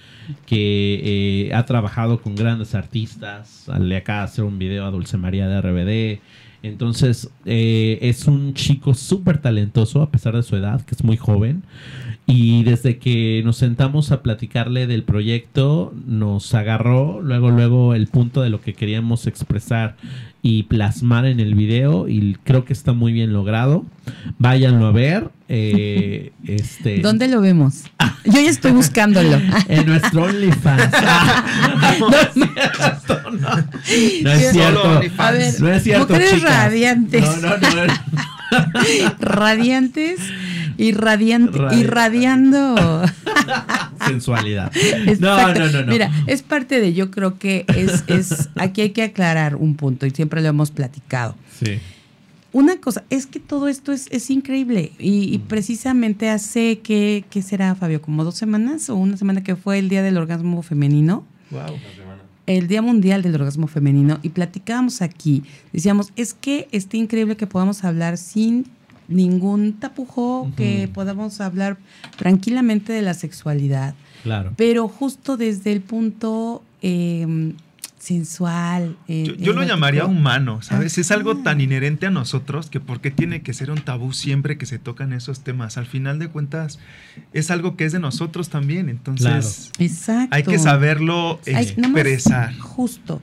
que 0.45 1.49
eh, 1.49 1.55
ha 1.55 1.65
trabajado 1.65 2.21
con 2.21 2.37
grandes 2.37 2.75
artistas. 2.75 3.67
Le 3.81 3.97
acaba 3.97 4.19
de 4.19 4.25
hacer 4.27 4.45
un 4.45 4.59
video 4.59 4.85
a 4.85 4.91
Dulce 4.91 5.17
María 5.17 5.49
de 5.49 5.61
RBD. 5.61 6.21
Entonces, 6.63 7.31
eh, 7.45 7.99
es 8.03 8.27
un 8.27 8.55
chico 8.55 8.95
súper 8.95 9.41
talentoso, 9.41 10.03
a 10.03 10.11
pesar 10.11 10.35
de 10.35 10.43
su 10.43 10.57
edad, 10.57 10.81
que 10.83 10.95
es 10.95 11.05
muy 11.05 11.17
joven. 11.17 11.63
Y 12.31 12.63
desde 12.63 12.99
que 12.99 13.41
nos 13.43 13.57
sentamos 13.57 14.13
a 14.13 14.23
platicarle 14.23 14.87
del 14.87 15.03
proyecto, 15.03 15.95
nos 16.07 16.53
agarró 16.53 17.23
luego, 17.23 17.51
luego 17.51 17.95
el 17.95 18.07
punto 18.07 18.43
de 18.43 18.51
lo 18.51 18.61
que 18.61 18.75
queríamos 18.75 19.27
expresar 19.27 19.97
y 20.43 20.65
plasmar 20.65 21.25
en 21.25 21.41
el 21.41 21.55
video 21.55 22.07
y 22.07 22.37
creo 22.45 22.67
que 22.67 22.75
está 22.75 22.93
muy 22.93 23.15
bien 23.15 23.33
logrado. 23.33 23.87
Váyanlo 24.37 24.89
a 24.89 24.93
ver. 24.93 25.31
Eh, 25.49 26.33
este... 26.45 26.99
¿Dónde 26.99 27.29
lo 27.29 27.41
vemos? 27.41 27.85
Yo 28.27 28.43
ya 28.43 28.51
estoy 28.51 28.73
buscándolo. 28.73 29.41
en 29.69 29.87
nuestro 29.87 30.25
OnlyFans. 30.25 30.93
no, 34.23 34.33
es 34.33 34.51
cierto. 34.51 35.01
A 35.17 35.31
ver, 35.31 35.61
no 35.63 35.69
es 35.71 35.83
cierto. 35.83 36.13
Mujeres 36.13 36.43
radiantes. 36.43 37.25
No, 37.41 37.57
no, 37.57 37.87
no. 37.87 37.95
radiantes 39.19 40.21
Irradiante, 40.79 41.59
irradiando. 41.77 42.77
Sensualidad. 44.07 44.73
No, 45.19 45.53
no, 45.53 45.69
no, 45.69 45.83
no. 45.83 45.93
Mira, 45.93 46.11
es 46.27 46.43
parte 46.43 46.81
de, 46.81 46.95
yo 46.95 47.11
creo 47.11 47.39
que 47.39 47.67
es, 47.69 48.05
es, 48.07 48.49
aquí 48.55 48.81
hay 48.81 48.91
que 48.91 49.03
aclarar 49.03 49.57
un 49.57 49.75
punto 49.75 50.07
y 50.07 50.11
siempre 50.11 50.41
lo 50.41 50.49
hemos 50.49 50.71
platicado. 50.71 51.35
Sí. 51.59 51.79
Una 52.53 52.81
cosa, 52.81 53.05
es 53.11 53.27
que 53.27 53.41
todo 53.41 53.69
esto 53.69 53.93
es, 53.93 54.07
es 54.11 54.31
increíble 54.31 54.93
y, 54.99 55.35
y, 55.35 55.39
precisamente 55.39 56.31
hace 56.31 56.79
que, 56.79 57.25
¿qué 57.29 57.43
será, 57.43 57.75
Fabio? 57.75 58.01
¿Como 58.01 58.25
dos 58.25 58.37
semanas 58.37 58.89
o 58.89 58.95
una 58.95 59.19
semana 59.19 59.43
que 59.43 59.55
fue 59.55 59.79
el 59.79 59.91
Día 59.91 60.03
del 60.03 60.17
Orgasmo 60.17 60.63
Femenino? 60.63 61.27
Wow. 61.51 61.77
El 62.47 62.67
Día 62.67 62.81
Mundial 62.81 63.23
del 63.23 63.35
Orgasmo 63.35 63.67
Femenino 63.67 64.19
y 64.23 64.31
platicábamos 64.31 65.03
aquí, 65.03 65.43
decíamos, 65.75 66.13
es 66.17 66.33
que 66.33 66.69
está 66.73 66.97
increíble 66.97 67.37
que 67.37 67.47
podamos 67.47 67.85
hablar 67.85 68.17
sin 68.17 68.65
ningún 69.09 69.75
tapujo, 69.75 70.51
que 70.57 70.89
podamos 70.93 71.41
hablar 71.41 71.79
tranquilamente 72.17 72.93
de 72.93 73.03
la 73.03 73.15
sexualidad. 73.15 73.95
Claro. 74.23 74.53
Pero 74.57 74.89
justo 74.89 75.37
desde 75.37 75.73
el 75.73 75.81
punto 75.81 76.63
em, 76.83 77.55
sensual. 77.99 78.97
Eh, 79.09 79.37
yo, 79.39 79.53
lo 79.53 79.63
llamaría 79.63 80.07
humano, 80.07 80.63
¿sabes? 80.63 80.99
Es 80.99 81.11
algo 81.11 81.39
tan 81.39 81.61
inherente 81.61 82.07
a 82.07 82.11
nosotros 82.11 82.71
que 82.71 82.81
por 82.81 83.01
qué 83.01 83.11
tiene 83.11 83.43
que 83.43 83.53
ser 83.53 83.71
un 83.71 83.81
tabú 83.81 84.13
siempre 84.13 84.57
que 84.57 84.67
se 84.67 84.79
tocan 84.79 85.13
esos 85.13 85.41
temas. 85.41 85.77
Al 85.77 85.87
final 85.87 86.19
de 86.19 86.29
cuentas, 86.29 86.79
es 87.33 87.51
algo 87.51 87.77
que 87.77 87.85
es 87.85 87.93
de 87.93 87.99
nosotros 87.99 88.49
también. 88.49 88.89
Entonces, 88.89 89.71
hay 90.31 90.43
que 90.43 90.59
saberlo 90.59 91.41
expresar. 91.45 92.57
justo. 92.59 93.21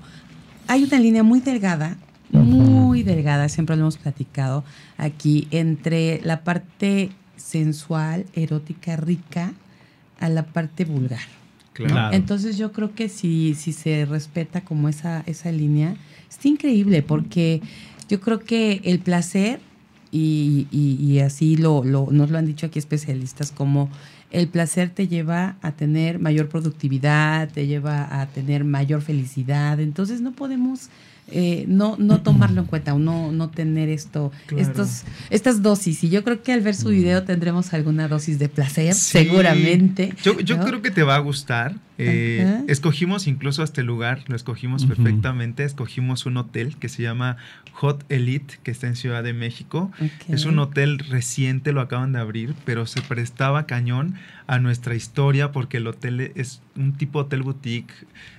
Hay 0.67 0.83
una 0.83 0.99
línea 0.99 1.23
muy 1.23 1.39
delgada, 1.41 1.97
muy 2.31 2.74
delgada, 3.05 3.49
siempre 3.49 3.75
lo 3.75 3.83
hemos 3.83 3.97
platicado 3.97 4.63
aquí, 4.97 5.47
entre 5.51 6.21
la 6.23 6.43
parte 6.43 7.11
sensual, 7.37 8.25
erótica, 8.33 8.95
rica, 8.95 9.53
a 10.19 10.29
la 10.29 10.45
parte 10.45 10.85
vulgar. 10.85 11.21
Entonces 12.11 12.57
yo 12.57 12.71
creo 12.71 12.95
que 12.95 13.09
si, 13.09 13.53
si 13.55 13.73
se 13.73 14.05
respeta 14.05 14.61
como 14.61 14.87
esa, 14.87 15.23
esa 15.25 15.51
línea, 15.51 15.95
es 16.29 16.45
increíble 16.45 17.01
porque 17.01 17.61
yo 18.07 18.21
creo 18.21 18.39
que 18.39 18.81
el 18.85 18.99
placer, 18.99 19.59
y, 20.11 20.67
y, 20.71 21.19
así 21.19 21.57
lo, 21.57 21.83
lo, 21.83 22.07
nos 22.11 22.29
lo 22.29 22.37
han 22.37 22.45
dicho 22.45 22.67
aquí 22.67 22.79
especialistas, 22.79 23.51
como 23.51 23.89
el 24.31 24.47
placer 24.47 24.89
te 24.89 25.09
lleva 25.09 25.57
a 25.61 25.73
tener 25.73 26.19
mayor 26.19 26.47
productividad, 26.47 27.49
te 27.49 27.67
lleva 27.67 28.21
a 28.21 28.25
tener 28.27 28.63
mayor 28.63 29.01
felicidad, 29.01 29.79
entonces 29.81 30.21
no 30.21 30.31
podemos 30.31 30.89
eh, 31.31 31.65
no, 31.67 31.95
no 31.97 32.21
tomarlo 32.21 32.61
en 32.61 32.67
cuenta 32.67 32.93
o 32.93 32.99
no, 32.99 33.31
no 33.31 33.49
tener 33.49 33.89
esto, 33.89 34.31
estos, 34.55 35.03
estas 35.31 35.63
dosis. 35.63 36.03
Y 36.03 36.09
yo 36.09 36.23
creo 36.23 36.43
que 36.43 36.53
al 36.53 36.61
ver 36.61 36.75
su 36.75 36.89
video 36.89 37.23
tendremos 37.23 37.73
alguna 37.73 38.07
dosis 38.07 38.37
de 38.37 38.47
placer, 38.47 38.93
seguramente. 38.93 40.13
Yo, 40.23 40.39
yo 40.39 40.59
creo 40.59 40.81
que 40.81 40.91
te 40.91 41.03
va 41.03 41.15
a 41.15 41.19
gustar. 41.19 41.75
Eh, 41.97 42.63
escogimos 42.67 43.25
incluso 43.25 43.63
este 43.63 43.81
lugar, 43.81 44.23
lo 44.27 44.35
escogimos 44.35 44.85
perfectamente. 44.85 45.63
Escogimos 45.63 46.25
un 46.25 46.37
hotel 46.37 46.75
que 46.77 46.89
se 46.89 47.01
llama 47.01 47.37
Hot 47.73 48.05
Elite, 48.09 48.59
que 48.63 48.69
está 48.69 48.87
en 48.87 48.95
Ciudad 48.95 49.23
de 49.23 49.33
México. 49.33 49.91
Es 50.27 50.45
un 50.45 50.59
hotel 50.59 50.99
reciente, 50.99 51.71
lo 51.71 51.81
acaban 51.81 52.11
de 52.11 52.19
abrir, 52.19 52.53
pero 52.65 52.85
se 52.85 53.01
prestaba 53.01 53.65
cañón 53.65 54.15
a 54.47 54.59
nuestra 54.59 54.95
historia 54.95 55.51
porque 55.51 55.77
el 55.77 55.87
hotel 55.87 56.31
es 56.35 56.61
un 56.75 56.93
tipo 56.93 57.19
hotel 57.19 57.43
boutique, 57.43 57.93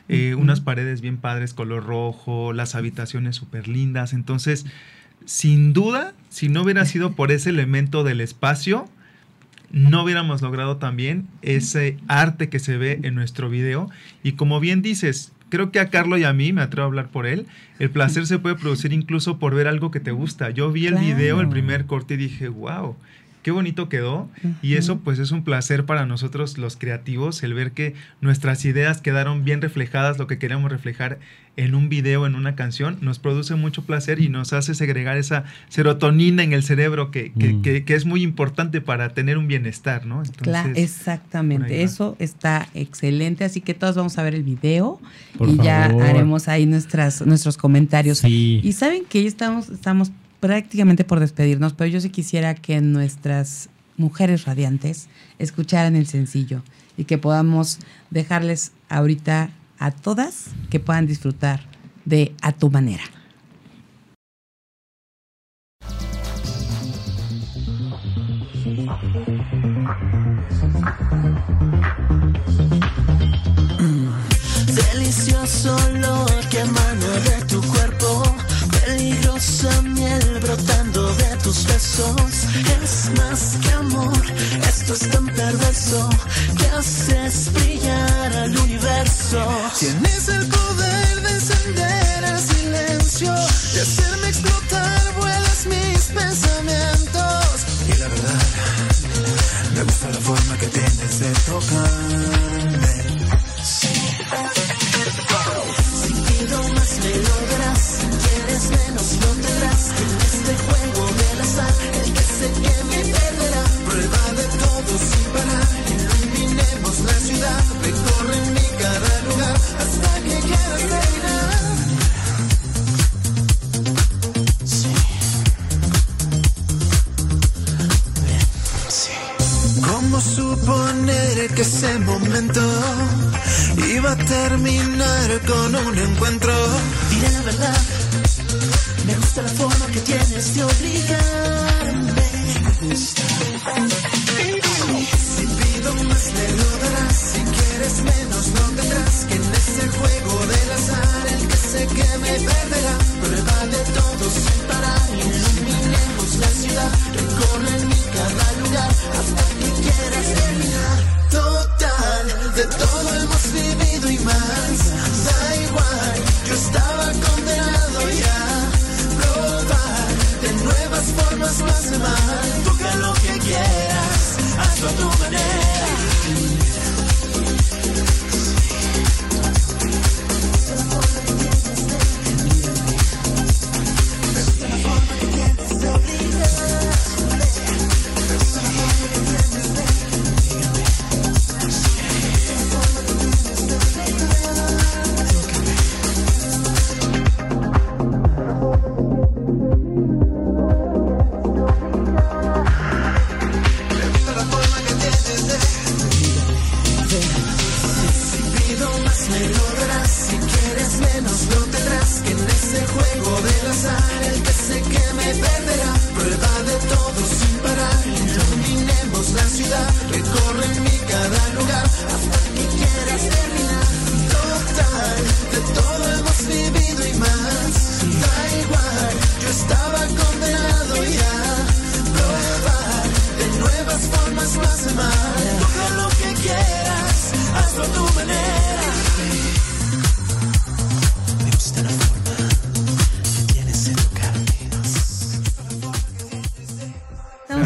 eh, 0.09 0.35
unas 0.35 0.61
paredes 0.61 1.01
bien 1.01 1.17
padres, 1.17 1.55
color 1.55 1.85
rojo, 1.85 2.53
las 2.53 2.75
habitaciones 2.75 3.37
súper 3.37 3.69
lindas. 3.69 4.13
Entonces, 4.13 4.67
sin 5.25 5.73
duda, 5.73 6.15
si 6.29 6.49
no 6.49 6.63
hubiera 6.63 6.85
sido 6.87 7.13
por 7.13 7.33
ese 7.33 7.51
elemento 7.51 8.05
del 8.05 8.21
espacio, 8.21 8.89
no 9.73 10.05
hubiéramos 10.05 10.43
logrado 10.43 10.77
también 10.77 11.27
ese 11.43 11.99
arte 12.07 12.49
que 12.49 12.61
se 12.61 12.77
ve 12.77 13.01
en 13.03 13.15
nuestro 13.15 13.51
video. 13.51 13.91
Y 14.23 14.33
como 14.33 14.61
bien 14.61 14.81
dices, 14.81 15.33
creo 15.49 15.71
que 15.71 15.81
a 15.81 15.91
Carlos 15.91 16.21
y 16.21 16.25
a 16.25 16.33
mí, 16.33 16.53
me 16.53 16.63
atrevo 16.63 16.85
a 16.85 16.87
hablar 16.87 17.09
por 17.09 17.27
él, 17.27 17.47
el 17.79 17.91
placer 17.91 18.27
se 18.27 18.39
puede 18.39 18.55
producir 18.55 18.93
incluso 18.93 19.39
por 19.39 19.55
ver 19.55 19.67
algo 19.67 19.91
que 19.91 20.01
te 20.01 20.13
gusta. 20.13 20.51
Yo 20.51 20.71
vi 20.71 20.87
el 20.87 20.97
video, 20.97 21.41
el 21.41 21.49
primer 21.49 21.87
corte 21.87 22.15
y 22.15 22.19
dije, 22.19 22.49
wow, 22.49 22.97
qué 23.47 23.53
bonito 23.53 23.89
quedó. 23.89 24.29
Y 24.61 24.75
eso 24.75 24.99
pues 24.99 25.21
es 25.21 25.31
un 25.31 25.45
placer 25.45 25.87
para 25.87 26.05
nosotros 26.05 26.59
los 26.59 26.77
creativos, 26.77 27.45
el 27.45 27.55
ver 27.55 27.71
que 27.71 27.95
nuestras 28.21 28.65
ideas 28.65 29.01
quedaron 29.01 29.45
bien 29.45 29.63
reflejadas, 29.63 30.19
lo 30.19 30.27
que 30.27 30.37
queríamos 30.37 30.73
reflejar 30.73 31.21
en 31.57 31.77
un 31.77 31.89
video, 31.89 32.27
en 32.27 32.35
una 32.35 32.57
canción, 32.57 32.99
nos 33.03 33.21
produce 33.21 33.55
mucho 33.55 33.85
placer 33.85 34.21
y 34.21 34.29
nos 34.29 34.53
hace 34.53 34.75
segregar 34.75 35.17
esa 35.17 35.45
serotonina 35.69 36.43
en 36.43 36.55
el 36.55 36.65
cerebro 36.65 37.13
que, 37.13 37.33
que, 37.35 37.53
mm. 37.53 37.93
es 37.93 38.05
muy 38.05 38.25
importante 38.25 38.81
para 38.81 39.11
tener 39.11 39.39
un 39.39 39.47
bienestar, 39.47 40.07
¿no? 40.07 40.25
claro, 40.39 40.73
exactamente, 40.75 41.85
eso 41.85 42.17
está 42.19 42.69
excelente, 42.75 43.45
así 43.45 43.61
que 43.61 43.75
todos 43.75 43.95
vamos 43.95 44.19
a 44.19 44.25
ver 44.25 44.35
el 44.35 44.43
video 44.43 45.01
y 45.39 45.57
ya 45.63 45.85
haremos 45.85 46.49
ahí 46.49 46.67
nuestras, 46.67 47.25
nuestros 47.25 47.57
comentarios. 47.57 48.25
Y 48.25 48.73
saben 48.73 49.05
que 49.05 49.23
ya 49.23 49.29
estamos, 49.29 49.69
estamos 49.69 50.11
prácticamente 50.41 51.05
por 51.05 51.21
despedirnos, 51.21 51.73
pero 51.73 51.89
yo 51.89 52.01
sí 52.01 52.11
quisiera 52.11 52.55
que 52.55 52.81
nuestras 52.81 53.69
mujeres 53.97 54.45
radiantes 54.45 55.09
escucharan 55.39 55.97
el 55.97 56.07
sencillo 56.07 56.63
y 56.97 57.05
que 57.05 57.19
podamos 57.19 57.79
dejarles 58.11 58.73
ahorita 58.89 59.51
a 59.79 59.91
todas 59.91 60.49
que 60.71 60.81
puedan 60.81 61.07
disfrutar 61.07 61.61
de 62.05 62.35
A 62.41 62.53
tu 62.53 62.71
manera. 62.71 63.05
Delicioso 74.93 75.77
lo 75.95 76.27
que 76.51 76.61
emana 76.61 77.47
tu 77.49 77.61
cuerpo 77.63 78.23
de 78.87 79.11
tus 81.47 81.65
besos. 81.65 82.33
Es 82.83 83.11
más 83.19 83.57
que 83.63 83.73
amor, 83.75 84.23
esto 84.69 84.95
es 84.95 85.11
tan 85.11 85.27
perverso 85.27 86.09
que 86.59 86.67
haces 86.67 87.53
brillar 87.53 88.37
al 88.37 88.59
universo. 88.59 89.47
Tienes 89.79 90.29
el 90.29 90.45
poder 90.47 91.23
de 91.23 91.26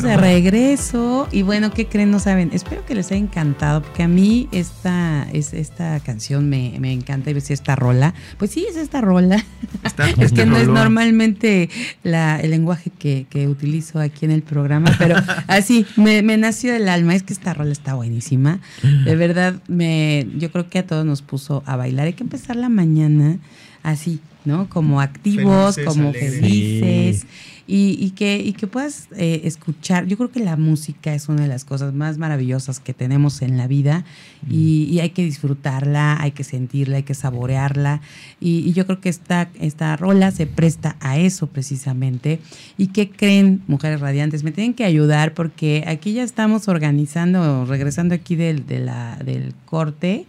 estamos 0.01 0.23
de 0.23 0.41
regreso 0.41 1.29
y 1.31 1.43
bueno, 1.43 1.73
¿qué 1.73 1.87
creen? 1.87 2.11
No 2.11 2.19
saben. 2.19 2.51
Espero 2.53 2.85
que 2.85 2.95
les 2.95 3.07
haya 3.11 3.21
encantado 3.21 3.83
porque 3.83 4.03
a 4.03 4.09
mí 4.09 4.49
esta, 4.53 5.27
es, 5.33 5.53
esta 5.53 6.01
canción 6.01 6.49
me, 6.49 6.77
me 6.81 6.93
encanta 6.93 7.31
y 7.31 7.35
ves 7.35 7.51
esta 7.51 7.77
rola. 7.77 8.15
Pues 8.39 8.51
sí, 8.51 8.67
es 8.69 8.77
esta 8.77 9.01
rola. 9.01 9.45
Está 9.85 10.09
es 10.19 10.33
que 10.33 10.47
no 10.47 10.57
es 10.57 10.69
normalmente 10.69 11.71
la, 12.03 12.41
el 12.41 12.51
lenguaje 12.51 12.91
que, 12.91 13.27
que 13.29 13.49
utilizo 13.49 14.01
aquí 14.01 14.25
en 14.25 14.31
el 14.31 14.43
programa, 14.43 14.95
pero 14.99 15.17
así 15.47 15.87
me, 15.97 16.23
me 16.23 16.37
nació 16.37 16.73
del 16.73 16.89
alma. 16.89 17.15
Es 17.15 17.23
que 17.23 17.33
esta 17.33 17.55
rola 17.55 17.73
está 17.73 17.95
buenísima. 17.95 18.61
De 19.05 19.17
verdad, 19.17 19.63
me, 19.69 20.27
yo 20.37 20.51
creo 20.51 20.69
que 20.69 20.79
a 20.79 20.87
todos 20.87 21.05
nos 21.05 21.23
puso 21.23 21.63
a 21.67 21.77
bailar. 21.77 22.07
Hay 22.07 22.15
que 22.15 22.25
empezar 22.25 22.57
la 22.57 22.69
mañana 22.69 23.39
así, 23.83 24.21
¿no? 24.45 24.69
Como 24.69 25.01
activos, 25.01 25.75
Felices, 25.75 25.95
como 25.95 26.09
alegres. 26.11 26.41
felices. 26.41 27.27
Y, 27.73 27.97
y 28.01 28.11
que, 28.11 28.39
y 28.39 28.53
que 28.55 28.67
puedas 28.67 29.07
eh, 29.17 29.43
escuchar. 29.45 30.07
Yo 30.09 30.17
creo 30.17 30.33
que 30.33 30.41
la 30.41 30.57
música 30.57 31.15
es 31.15 31.29
una 31.29 31.43
de 31.43 31.47
las 31.47 31.65
cosas 31.65 31.95
más 31.95 32.19
maravillosas 32.19 32.81
que 32.81 32.95
tenemos 32.95 33.43
en 33.43 33.57
la 33.57 33.69
vida 33.69 34.05
y, 34.49 34.89
y 34.91 34.99
hay 34.99 35.11
que 35.11 35.23
disfrutarla, 35.23 36.21
hay 36.21 36.33
que 36.33 36.43
sentirla, 36.43 36.97
hay 36.97 37.05
que 37.05 37.15
saborearla. 37.15 38.01
Y, 38.41 38.69
y 38.69 38.73
yo 38.73 38.87
creo 38.87 39.01
que 39.01 39.09
esta, 39.09 39.51
esta 39.61 39.97
rola 39.97 40.33
se 40.33 40.49
presta 40.49 40.97
a 40.99 41.19
eso 41.19 41.47
precisamente. 41.47 42.41
¿Y 42.77 42.89
qué 42.89 43.09
creen, 43.09 43.63
mujeres 43.69 44.01
radiantes? 44.01 44.43
Me 44.43 44.51
tienen 44.51 44.75
que 44.75 44.85
ayudar 44.85 45.35
porque 45.35 45.85
aquí 45.87 46.13
ya 46.13 46.25
estamos 46.25 46.67
organizando, 46.67 47.67
regresando 47.67 48.17
aquí 48.17 48.35
del, 48.35 48.67
de 48.67 48.81
la, 48.81 49.17
del 49.25 49.55
corte 49.65 50.27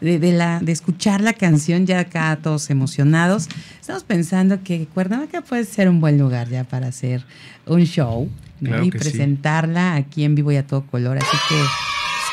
de, 0.00 0.18
de 0.18 0.32
la, 0.32 0.60
de 0.60 0.72
escuchar 0.72 1.20
la 1.20 1.32
canción 1.32 1.86
ya 1.86 2.00
acá 2.00 2.38
todos 2.42 2.70
emocionados. 2.70 3.48
Estamos 3.80 4.04
pensando 4.04 4.62
que 4.62 4.86
Cuernavaca 4.86 5.42
puede 5.42 5.64
ser 5.64 5.88
un 5.88 6.00
buen 6.00 6.18
lugar 6.18 6.48
ya 6.48 6.64
para 6.64 6.88
hacer 6.88 7.24
un 7.66 7.84
show 7.84 8.28
y 8.60 8.66
sí. 8.66 8.90
presentarla 8.90 9.94
aquí 9.94 10.24
en 10.24 10.34
vivo 10.34 10.52
y 10.52 10.56
a 10.56 10.66
todo 10.66 10.82
color. 10.86 11.18
Así 11.18 11.36
que, 11.48 11.54
pues, 11.54 11.68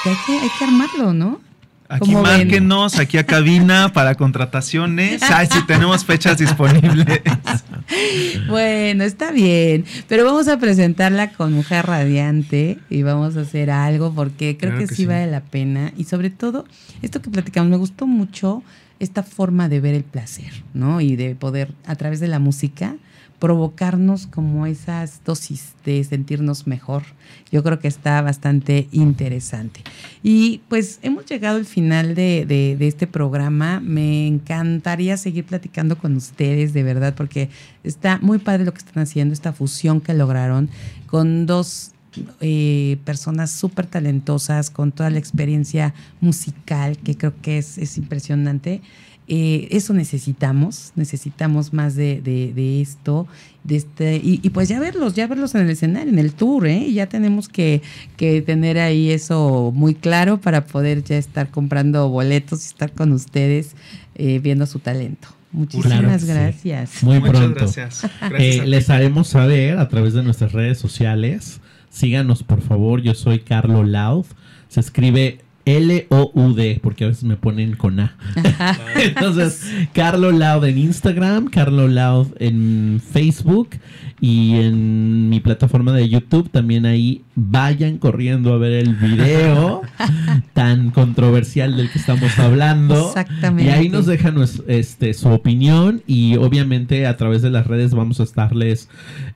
que 0.03 0.09
hay, 0.09 0.15
que 0.25 0.43
hay 0.43 0.49
que 0.57 0.65
armarlo, 0.65 1.13
¿no? 1.13 1.41
Aquí 1.89 2.11
¿Cómo 2.11 2.23
ven? 2.23 2.37
márquenos, 2.37 2.99
aquí 2.99 3.17
a 3.17 3.25
cabina 3.25 3.91
para 3.91 4.15
contrataciones. 4.15 5.21
Ay, 5.29 5.47
si 5.51 5.65
tenemos 5.65 6.05
fechas 6.05 6.37
disponibles. 6.37 7.21
Bueno, 8.47 9.03
está 9.03 9.31
bien, 9.31 9.85
pero 10.07 10.25
vamos 10.25 10.47
a 10.47 10.57
presentarla 10.57 11.31
con 11.33 11.53
Mujer 11.53 11.85
Radiante 11.85 12.79
y 12.89 13.03
vamos 13.03 13.37
a 13.37 13.41
hacer 13.41 13.69
algo 13.71 14.13
porque 14.13 14.57
creo 14.57 14.71
Claro 14.71 14.77
que, 14.79 14.87
que 14.87 14.95
sí, 14.95 15.03
sí. 15.03 15.05
vale 15.07 15.27
la 15.29 15.41
pena 15.41 15.93
y 15.97 16.05
sobre 16.05 16.29
todo 16.29 16.65
esto 17.01 17.21
que 17.21 17.29
platicamos, 17.29 17.69
me 17.69 17.77
gustó 17.77 18.07
mucho 18.07 18.63
esta 18.99 19.23
forma 19.23 19.67
de 19.69 19.79
ver 19.79 19.95
el 19.95 20.03
placer, 20.03 20.63
¿no? 20.73 21.01
Y 21.01 21.15
de 21.15 21.35
poder 21.35 21.73
a 21.85 21.95
través 21.95 22.19
de 22.19 22.27
la 22.27 22.39
música 22.39 22.95
provocarnos 23.41 24.27
como 24.27 24.67
esas 24.67 25.21
dosis 25.25 25.73
de 25.83 26.03
sentirnos 26.03 26.67
mejor. 26.67 27.01
Yo 27.51 27.63
creo 27.63 27.79
que 27.79 27.87
está 27.87 28.21
bastante 28.21 28.87
interesante. 28.91 29.81
Y 30.21 30.61
pues 30.69 30.99
hemos 31.01 31.25
llegado 31.25 31.57
al 31.57 31.65
final 31.65 32.13
de, 32.13 32.45
de- 32.47 32.87
este 32.87 33.07
programa. 33.07 33.79
Me 33.79 34.27
encantaría 34.27 35.17
seguir 35.17 35.45
platicando 35.45 35.97
con 35.97 36.15
ustedes, 36.15 36.73
de 36.73 36.83
verdad, 36.83 37.15
porque 37.15 37.49
está 37.83 38.19
muy 38.21 38.37
padre 38.37 38.63
lo 38.63 38.73
que 38.73 38.77
están 38.85 39.01
haciendo, 39.01 39.33
esta 39.33 39.53
fusión 39.53 40.01
que 40.01 40.13
lograron 40.13 40.69
con 41.07 41.47
dos 41.47 41.93
eh, 42.41 42.97
personas 43.05 43.49
súper 43.49 43.87
talentosas, 43.87 44.69
con 44.69 44.91
toda 44.91 45.09
la 45.09 45.17
experiencia 45.17 45.95
musical, 46.19 46.97
que 46.99 47.17
creo 47.17 47.33
que 47.41 47.57
es, 47.57 47.79
es 47.79 47.97
impresionante. 47.97 48.81
Eh, 49.33 49.69
eso 49.71 49.93
necesitamos, 49.93 50.91
necesitamos 50.97 51.71
más 51.71 51.95
de, 51.95 52.19
de- 52.21 52.51
de 52.53 52.81
esto, 52.81 53.27
de 53.63 53.77
este, 53.77 54.17
y, 54.17 54.41
y 54.43 54.49
pues 54.49 54.67
ya 54.67 54.77
verlos, 54.77 55.13
ya 55.15 55.25
verlos 55.27 55.55
en 55.55 55.61
el 55.61 55.69
escenario, 55.69 56.11
en 56.11 56.19
el 56.19 56.33
tour, 56.33 56.67
¿eh? 56.67 56.91
Ya 56.91 57.07
tenemos 57.07 57.47
que, 57.47 57.81
que 58.17 58.41
tener 58.41 58.77
ahí 58.77 59.09
eso 59.09 59.71
muy 59.73 59.95
claro 59.95 60.41
para 60.41 60.65
poder 60.65 61.03
ya 61.05 61.17
estar 61.17 61.49
comprando 61.49 62.09
boletos 62.09 62.63
y 62.63 62.67
estar 62.67 62.91
con 62.91 63.13
ustedes 63.13 63.75
eh, 64.15 64.39
viendo 64.39 64.65
su 64.65 64.79
talento. 64.79 65.29
Muchísimas 65.53 65.97
Claro 65.99 66.11
que 66.13 66.19
sí. 66.19 66.25
gracias. 66.27 67.03
Muy 67.03 67.19
Muchas 67.19 67.35
pronto. 67.37 67.59
gracias. 67.59 68.01
Gracias 68.19 68.55
Eh, 68.55 68.59
ti. 68.63 68.67
les 68.69 68.89
haremos 68.89 69.29
saber 69.29 69.77
a 69.77 69.87
través 69.87 70.13
de 70.13 70.23
nuestras 70.23 70.51
redes 70.51 70.77
sociales. 70.77 71.61
Síganos, 71.89 72.43
por 72.43 72.61
favor. 72.61 73.01
Yo 73.01 73.13
soy 73.13 73.39
Carlo 73.39 73.83
Loud. 73.83 74.25
Se 74.67 74.79
escribe 74.81 75.39
L-O-U-D, 75.65 76.79
porque 76.81 77.05
a 77.05 77.07
veces 77.07 77.23
me 77.23 77.35
ponen 77.35 77.75
con 77.75 77.99
A. 77.99 78.15
Entonces, 78.95 79.65
Carlo 79.93 80.31
Loud 80.31 80.65
en 80.65 80.77
Instagram, 80.77 81.47
Carlo 81.49 81.87
Loud 81.87 82.27
en 82.39 83.01
Facebook 83.01 83.69
y 84.21 84.57
en 84.57 85.29
mi 85.29 85.39
plataforma 85.39 85.91
de 85.93 86.07
YouTube. 86.07 86.49
También 86.49 86.85
ahí 86.85 87.23
vayan 87.35 87.97
corriendo 87.97 88.53
a 88.53 88.57
ver 88.57 88.73
el 88.73 88.95
video 88.95 89.81
tan 90.53 90.91
controversial 90.91 91.75
del 91.75 91.89
que 91.89 91.97
estamos 91.97 92.37
hablando. 92.37 93.07
Exactamente. 93.07 93.69
Y 93.69 93.73
ahí 93.73 93.89
nos 93.89 94.05
dejan 94.05 94.35
este, 94.67 95.13
su 95.15 95.29
opinión 95.29 96.03
y 96.05 96.37
obviamente 96.37 97.07
a 97.07 97.17
través 97.17 97.41
de 97.41 97.49
las 97.49 97.65
redes 97.65 97.95
vamos 97.95 98.19
a 98.19 98.23
estarles 98.23 98.89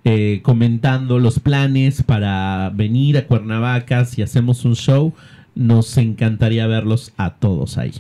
eh, 0.04 0.42
comentando 0.44 1.20
los 1.20 1.40
planes 1.40 2.04
para 2.04 2.72
venir 2.74 3.18
a 3.18 3.26
Cuernavaca 3.26 4.06
si 4.06 4.22
hacemos 4.22 4.66
un 4.66 4.76
show. 4.76 5.14
Nos 5.56 5.98
encantaría 5.98 6.68
verlos 6.68 7.14
a 7.18 7.32
todos 7.36 7.78
ahí. 7.78 7.94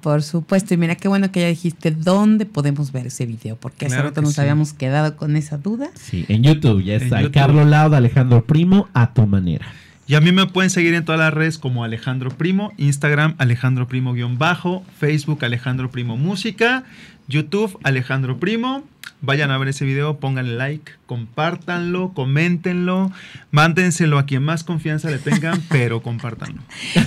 Por 0.00 0.24
supuesto, 0.24 0.74
y 0.74 0.76
mira 0.76 0.96
qué 0.96 1.06
bueno 1.06 1.30
que 1.30 1.40
ya 1.40 1.46
dijiste 1.46 1.92
dónde 1.92 2.46
podemos 2.46 2.90
ver 2.90 3.06
ese 3.06 3.26
video, 3.26 3.56
porque 3.56 3.86
hace 3.86 3.94
Claro 3.94 4.08
rato 4.08 4.20
que 4.20 4.24
nos 4.26 4.34
sí. 4.34 4.40
habíamos 4.40 4.72
quedado 4.72 5.16
con 5.16 5.36
esa 5.36 5.56
duda. 5.56 5.90
Sí, 5.94 6.24
en 6.28 6.42
YouTube 6.42 6.82
ya 6.82 6.96
está. 6.96 7.20
YouTube. 7.22 7.34
Carlos 7.34 7.66
Laud, 7.68 7.94
Alejandro 7.94 8.44
Primo, 8.44 8.88
a 8.92 9.14
tu 9.14 9.24
manera. 9.28 9.66
Y 10.08 10.14
a 10.14 10.22
mí 10.22 10.32
me 10.32 10.46
pueden 10.46 10.70
seguir 10.70 10.94
en 10.94 11.04
todas 11.04 11.20
las 11.20 11.34
redes 11.34 11.58
como 11.58 11.84
Alejandro 11.84 12.30
Primo, 12.30 12.72
Instagram 12.78 13.34
Alejandro 13.36 13.86
Primo 13.88 14.14
guion 14.14 14.38
bajo, 14.38 14.82
Facebook 14.98 15.44
Alejandro 15.44 15.90
Primo 15.90 16.16
Música, 16.16 16.84
YouTube 17.28 17.78
Alejandro 17.84 18.40
Primo. 18.40 18.84
Vayan 19.20 19.50
a 19.50 19.58
ver 19.58 19.68
ese 19.68 19.84
video, 19.84 20.18
pónganle 20.18 20.56
like, 20.56 20.92
compártanlo, 21.04 22.14
coméntenlo, 22.14 23.12
mándenselo 23.50 24.18
a 24.18 24.24
quien 24.24 24.44
más 24.44 24.64
confianza 24.64 25.10
le 25.10 25.18
tengan, 25.18 25.60
pero 25.68 26.00
compártanlo. 26.00 26.62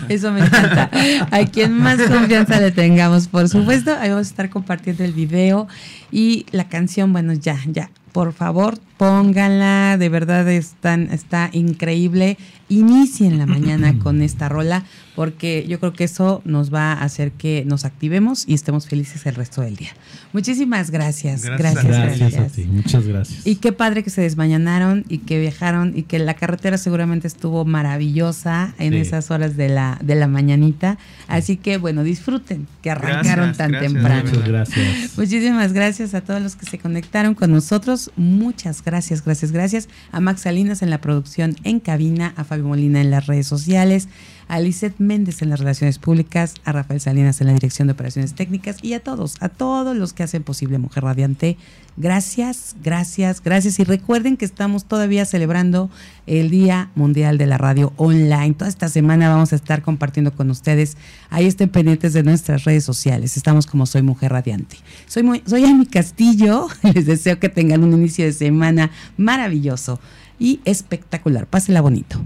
Eso 0.08 0.32
me 0.32 0.42
encanta. 0.42 0.92
A 1.32 1.46
quien 1.46 1.74
más 1.74 2.00
confianza 2.04 2.60
le 2.60 2.72
tengamos, 2.72 3.28
por 3.28 3.50
supuesto, 3.50 3.96
ahí 4.00 4.10
vamos 4.10 4.28
a 4.28 4.30
estar 4.30 4.50
compartiendo 4.52 5.04
el 5.04 5.14
video 5.14 5.68
y 6.12 6.46
la 6.52 6.70
canción, 6.70 7.12
bueno, 7.14 7.34
ya, 7.34 7.58
ya. 7.66 7.90
Por 8.12 8.34
favor, 8.34 8.78
pónganla, 8.98 9.98
de 9.98 10.10
verdad 10.10 10.50
están, 10.50 11.10
está 11.12 11.50
increíble. 11.54 12.38
Inicien 12.68 13.38
la 13.38 13.46
mañana 13.46 13.98
con 14.04 14.22
esta 14.22 14.50
rola, 14.50 14.84
porque 15.16 15.66
yo 15.68 15.80
creo 15.80 15.94
que 15.94 16.04
eso 16.06 16.42
nos 16.46 16.74
va 16.74 16.94
a 16.94 17.04
hacer 17.04 17.32
que 17.32 17.64
nos 17.66 17.86
activemos 17.86 18.46
y 18.48 18.54
estemos 18.54 18.88
felices 18.88 19.26
el 19.26 19.36
resto 19.36 19.62
del 19.62 19.76
día. 19.76 19.90
Muchísimas 20.34 20.92
gracias. 20.92 21.44
Gracias 21.44 21.74
Gracias, 21.74 21.86
gracias. 21.86 22.20
Gracias, 22.20 22.52
a 22.52 22.56
ti, 22.56 22.64
muchas 22.66 23.06
gracias. 23.08 23.46
Y 23.48 23.56
qué 23.58 23.72
padre 23.74 24.04
que 24.04 24.10
se 24.10 24.22
desmañanaron 24.22 25.06
y 25.10 25.20
que 25.20 25.40
viajaron 25.40 25.94
y 25.96 26.04
que 26.04 26.20
la 26.20 26.34
carretera 26.36 26.78
seguramente 26.78 27.28
estuvo 27.28 27.66
maravillosa 27.66 28.74
en 28.80 28.94
Sí. 28.94 29.00
esas 29.00 29.32
horas 29.32 29.58
de 29.58 29.70
la, 29.70 29.98
de 30.02 30.16
la 30.16 30.28
mañanita. 30.28 30.98
Así 31.28 31.58
que 31.58 31.78
bueno, 31.78 32.04
disfruten 32.04 32.68
que 32.82 32.92
arrancaron 32.92 33.54
Gracias, 33.54 33.58
tan 33.58 33.72
gracias, 33.72 33.94
temprano. 33.94 34.30
muchas 34.30 34.48
gracias. 34.48 35.18
Muchísimas 35.18 35.74
gracias 35.74 36.14
a 36.14 36.22
todos 36.22 36.42
los 36.42 36.56
que 36.56 36.66
se 36.66 36.80
conectaron 36.80 37.36
con 37.36 37.52
nosotros. 37.52 38.12
Muchas 38.16 38.84
gracias, 38.84 39.24
gracias, 39.24 39.52
gracias. 39.52 39.90
A 40.12 40.20
Max 40.20 40.42
Salinas 40.42 40.82
en 40.82 40.90
la 40.90 41.00
producción 41.02 41.56
en 41.64 41.80
cabina, 41.80 42.34
a 42.38 42.44
Fabio 42.44 42.66
Molina 42.66 43.02
en 43.02 43.12
las 43.12 43.28
redes 43.28 43.48
sociales, 43.48 44.08
a 44.48 44.60
Lizeth 44.60 45.00
Méndez 45.00 45.42
en 45.42 45.50
las 45.50 45.60
relaciones 45.60 46.00
públicas, 46.00 46.56
a 46.66 46.72
Rafael 46.72 47.00
Salinas 47.00 47.42
en 47.42 47.48
la 47.48 47.54
dirección 47.54 47.88
de 47.88 47.94
operaciones 47.94 48.34
técnicas 48.34 48.78
y 48.82 48.94
a 48.94 49.00
todos, 49.00 49.36
a 49.40 49.50
todos 49.50 49.96
los 49.96 50.14
que 50.14 50.24
hacen 50.24 50.44
posible 50.44 50.78
Mujer 50.78 51.04
Radiante. 51.04 51.58
Gracias, 51.98 52.76
gracias, 52.82 53.42
gracias. 53.44 53.80
Y 53.80 53.84
recuerden 53.84 54.38
que 54.38 54.46
estamos 54.46 54.86
todavía 54.86 55.26
celebrando 55.26 55.90
el 56.26 56.50
Día 56.50 56.90
Mundial 56.96 57.38
de 57.38 57.48
la 57.48 57.58
Radio 57.58 57.92
Online. 57.98 58.54
Toda 58.54 58.70
esta 58.70 58.88
semana 58.88 59.30
vamos 59.30 59.52
a 59.52 59.58
estar 59.58 59.82
compartiendo 59.82 60.34
con 60.34 60.50
ustedes. 60.50 60.96
Ahí 61.30 61.46
estén 61.46 61.70
pendientes 61.70 62.14
de 62.14 62.24
nuestras 62.24 62.64
redes 62.64 62.86
sociales. 62.86 63.36
Estamos 63.36 63.68
como 63.68 63.86
Soy 63.86 64.04
Mujer 64.04 64.32
Radiante. 64.32 64.78
Soy, 65.08 65.24
muy, 65.24 65.44
soy 65.46 65.86
Castillo. 65.88 66.68
Les 66.94 67.06
deseo 67.06 67.40
que 67.40 67.50
tengan 67.50 67.84
un 67.84 67.94
inicio 67.94 68.26
de 68.26 68.34
semana 68.34 68.92
maravilloso 69.18 70.00
y 70.40 70.62
espectacular. 70.66 71.46
Pásela 71.46 71.82
bonito. 71.82 72.26